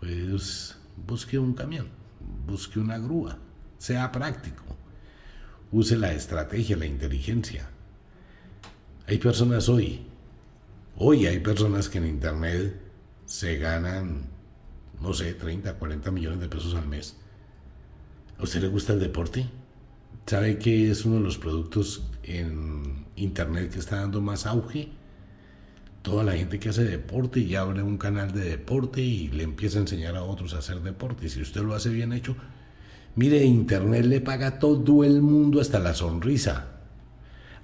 pues 0.00 0.76
busque 1.06 1.38
un 1.38 1.54
camión, 1.54 1.88
busque 2.46 2.78
una 2.78 2.98
grúa, 2.98 3.38
sea 3.78 4.12
práctico, 4.12 4.64
use 5.70 5.96
la 5.96 6.12
estrategia, 6.12 6.76
la 6.76 6.86
inteligencia. 6.86 7.71
Hay 9.06 9.18
personas 9.18 9.68
hoy, 9.68 10.00
hoy 10.96 11.26
hay 11.26 11.40
personas 11.40 11.88
que 11.88 11.98
en 11.98 12.06
Internet 12.06 12.80
se 13.26 13.58
ganan, 13.58 14.30
no 15.00 15.12
sé, 15.12 15.34
30, 15.34 15.74
40 15.74 16.10
millones 16.10 16.40
de 16.40 16.48
pesos 16.48 16.74
al 16.74 16.86
mes. 16.86 17.16
¿A 18.38 18.42
usted 18.44 18.60
le 18.60 18.68
gusta 18.68 18.92
el 18.92 19.00
deporte? 19.00 19.46
¿Sabe 20.26 20.58
que 20.58 20.90
es 20.90 21.04
uno 21.04 21.16
de 21.16 21.22
los 21.22 21.38
productos 21.38 22.04
en 22.22 23.06
Internet 23.16 23.72
que 23.72 23.78
está 23.78 23.96
dando 23.96 24.20
más 24.20 24.46
auge? 24.46 24.90
toda 26.02 26.24
la 26.24 26.32
gente 26.32 26.58
que 26.58 26.68
hace 26.68 26.84
deporte 26.84 27.40
y 27.40 27.54
abre 27.54 27.82
un 27.82 27.96
canal 27.96 28.32
de 28.32 28.42
deporte 28.42 29.00
y 29.00 29.28
le 29.28 29.44
empieza 29.44 29.78
a 29.78 29.82
enseñar 29.82 30.16
a 30.16 30.24
otros 30.24 30.52
a 30.54 30.58
hacer 30.58 30.80
deporte. 30.82 31.26
Y 31.26 31.28
si 31.30 31.40
usted 31.40 31.62
lo 31.62 31.74
hace 31.74 31.88
bien 31.88 32.12
hecho, 32.12 32.36
mire, 33.14 33.44
Internet 33.44 34.04
le 34.04 34.20
paga 34.20 34.58
todo 34.58 35.04
el 35.04 35.22
mundo 35.22 35.60
hasta 35.60 35.78
la 35.78 35.94
sonrisa. 35.94 36.71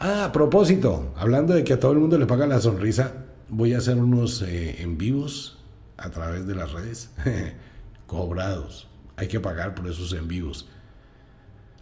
Ah, 0.01 0.27
a 0.27 0.33
propósito, 0.33 1.13
hablando 1.17 1.55
de 1.55 1.65
que 1.65 1.73
a 1.73 1.81
todo 1.81 1.91
el 1.91 1.99
mundo 1.99 2.19
le 2.19 2.27
paga 2.27 2.47
la 2.47 2.61
sonrisa, 2.61 3.15
voy 3.49 3.75
a 3.75 3.79
hacer 3.79 3.97
unos 3.97 4.43
eh, 4.43 4.81
en 4.81 4.97
vivos 4.97 5.59
a 5.97 6.11
través 6.11 6.47
de 6.47 6.55
las 6.55 6.73
redes, 6.73 7.11
cobrados. 8.07 8.87
Hay 9.17 9.27
que 9.27 9.41
pagar 9.41 9.75
por 9.75 9.89
esos 9.89 10.13
en 10.13 10.29
vivos. 10.29 10.69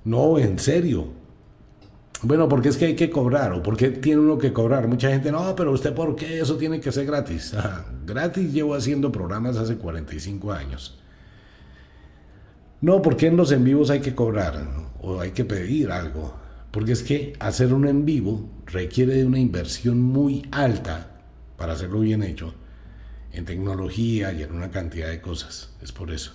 No, 0.05 0.39
en 0.39 0.59
serio. 0.59 1.09
Bueno, 2.23 2.49
porque 2.49 2.71
es 2.71 2.79
que 2.79 2.87
hay 2.87 2.97
que 2.97 3.11
cobrar, 3.11 3.53
o 3.53 3.63
porque 3.63 3.91
tiene 3.91 4.23
uno 4.23 4.39
que 4.39 4.51
cobrar. 4.51 4.89
Mucha 4.89 5.11
gente, 5.11 5.31
no, 5.31 5.55
pero 5.55 5.73
usted, 5.73 5.93
¿por 5.95 6.17
qué 6.17 6.41
eso 6.41 6.57
tiene 6.57 6.81
que 6.81 6.93
ser 6.93 7.05
gratis? 7.05 7.55
gratis 8.07 8.51
llevo 8.51 8.75
haciendo 8.75 9.13
programas 9.13 9.59
hace 9.59 9.77
45 9.77 10.53
años. 10.53 10.99
No, 12.81 13.03
porque 13.03 13.27
en 13.27 13.37
los 13.37 13.53
en 13.53 13.63
vivos 13.63 13.91
hay 13.91 14.01
que 14.01 14.15
cobrar 14.15 14.67
o 15.03 15.21
hay 15.21 15.33
que 15.33 15.45
pedir 15.45 15.91
algo. 15.93 16.46
Porque 16.71 16.93
es 16.93 17.03
que 17.03 17.35
hacer 17.39 17.73
un 17.73 17.87
en 17.87 18.05
vivo 18.05 18.49
requiere 18.67 19.15
de 19.15 19.25
una 19.25 19.39
inversión 19.39 20.03
muy 20.03 20.47
alta 20.51 21.23
para 21.57 21.73
hacerlo 21.73 22.01
bien 22.01 22.23
hecho 22.23 22.55
en 23.33 23.45
tecnología 23.45 24.33
y 24.33 24.43
en 24.43 24.53
una 24.53 24.71
cantidad 24.71 25.09
de 25.09 25.21
cosas. 25.21 25.71
Es 25.83 25.93
por 25.93 26.11
eso. 26.11 26.33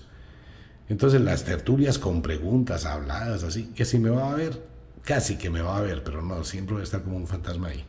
Entonces 0.90 1.22
las 1.22 1.46
tertulias 1.46 2.00
con 2.00 2.22
preguntas 2.22 2.86
habladas 2.86 3.44
así, 3.44 3.72
que 3.76 3.86
si 3.86 3.98
me 3.98 4.10
va 4.10 4.32
a 4.32 4.36
ver, 4.36 4.62
casi 5.04 5.38
que 5.38 5.50
me 5.50 5.62
va 5.62 5.78
a 5.78 5.82
ver, 5.82 6.04
pero 6.04 6.22
no, 6.22 6.44
siempre 6.44 6.76
va 6.76 6.82
a 6.82 6.84
estar 6.84 7.02
como 7.04 7.18
un 7.18 7.28
fantasma 7.28 7.70
ahí. 7.70 7.86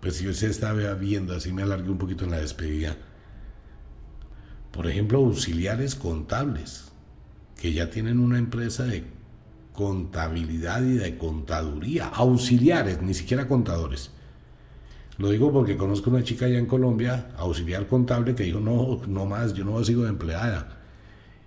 Pues 0.00 0.16
si 0.16 0.28
usted 0.28 0.48
estaba 0.48 0.94
viendo, 0.94 1.34
así 1.34 1.52
me 1.52 1.62
alargué 1.62 1.90
un 1.90 1.98
poquito 1.98 2.24
en 2.24 2.30
la 2.30 2.38
despedida. 2.38 2.96
Por 4.70 4.86
ejemplo, 4.86 5.18
auxiliares 5.18 5.94
contables 5.94 6.90
que 7.60 7.72
ya 7.72 7.90
tienen 7.90 8.18
una 8.18 8.38
empresa 8.38 8.84
de 8.84 9.04
contabilidad 9.74 10.82
y 10.82 10.94
de 10.94 11.18
contaduría, 11.18 12.06
auxiliares, 12.06 13.02
ni 13.02 13.12
siquiera 13.12 13.48
contadores. 13.48 14.10
Lo 15.20 15.28
digo 15.28 15.52
porque 15.52 15.76
conozco 15.76 16.08
una 16.08 16.24
chica 16.24 16.46
allá 16.46 16.58
en 16.58 16.64
Colombia, 16.64 17.28
auxiliar 17.36 17.86
contable, 17.86 18.34
que 18.34 18.44
dijo, 18.44 18.58
no, 18.58 19.02
no 19.06 19.26
más, 19.26 19.52
yo 19.52 19.66
no 19.66 19.84
sigo 19.84 20.04
de 20.04 20.08
empleada. 20.08 20.78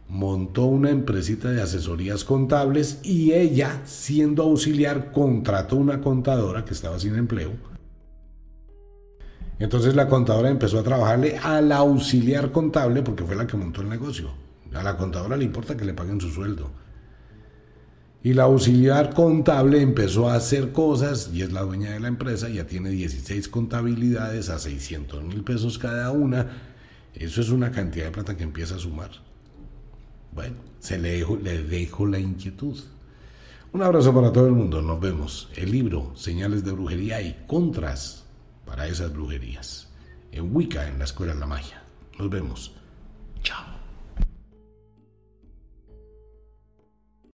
Montó 0.07 0.65
una 0.65 0.91
empresita 0.91 1.49
de 1.49 1.59
asesorías 1.59 2.24
contables 2.24 2.99
y 3.01 3.34
ella, 3.34 3.82
siendo 3.84 4.43
auxiliar, 4.43 5.11
contrató 5.11 5.78
una 5.78 6.01
contadora 6.01 6.63
que 6.65 6.76
estaba 6.76 6.99
sin 6.99 7.15
empleo. 7.15 7.49
Entonces 9.57 9.95
la 9.95 10.07
contadora 10.07 10.49
empezó 10.49 10.78
a 10.78 10.84
trabajarle 10.84 11.39
al 11.39 11.71
auxiliar 11.71 12.51
contable 12.51 13.01
porque 13.01 13.24
fue 13.24 13.36
la 13.36 13.47
que 13.47 13.57
montó 13.57 13.82
el 13.82 13.89
negocio. 13.89 14.30
A 14.76 14.84
la 14.84 14.97
contadora 14.97 15.36
le 15.36 15.45
importa 15.45 15.76
que 15.76 15.86
le 15.86 15.95
paguen 15.95 16.21
su 16.21 16.30
sueldo. 16.30 16.69
Y 18.24 18.34
la 18.34 18.43
auxiliar 18.43 19.13
contable 19.13 19.82
empezó 19.82 20.30
a 20.30 20.36
hacer 20.36 20.71
cosas 20.71 21.30
y 21.34 21.41
es 21.41 21.51
la 21.51 21.61
dueña 21.61 21.91
de 21.91 21.99
la 21.99 22.07
empresa, 22.07 22.47
ya 22.47 22.65
tiene 22.65 22.89
16 22.89 23.49
contabilidades 23.49 24.49
a 24.49 24.59
600 24.59 25.24
mil 25.24 25.43
pesos 25.43 25.78
cada 25.78 26.09
una. 26.11 26.47
Eso 27.13 27.41
es 27.41 27.49
una 27.49 27.71
cantidad 27.71 28.05
de 28.05 28.11
plata 28.11 28.38
que 28.38 28.43
empieza 28.43 28.76
a 28.76 28.80
sumar. 28.80 29.11
Bueno, 30.34 30.55
se 30.80 30.97
le 30.97 31.17
dejo, 31.17 31.36
le 31.36 31.63
dejo 31.63 32.05
la 32.07 32.17
inquietud. 32.17 32.80
Un 33.74 33.84
abrazo 33.84 34.13
para 34.13 34.32
todo 34.32 34.47
el 34.47 34.53
mundo, 34.53 34.82
nos 34.82 35.01
vemos. 35.01 35.49
El 35.55 35.71
libro, 35.71 36.13
Señales 36.15 36.63
de 36.63 36.71
Brujería 36.71 37.21
y 37.21 37.43
Contras 37.45 38.24
para 38.65 38.88
esas 38.88 39.11
brujerías. 39.11 39.89
En 40.32 40.55
Wicca, 40.55 40.88
en 40.88 40.97
la 40.97 41.05
Escuela 41.05 41.34
de 41.34 41.39
la 41.41 41.45
Magia. 41.45 41.84
Nos 42.17 42.30
vemos. 42.30 42.71
Chao. 43.43 43.72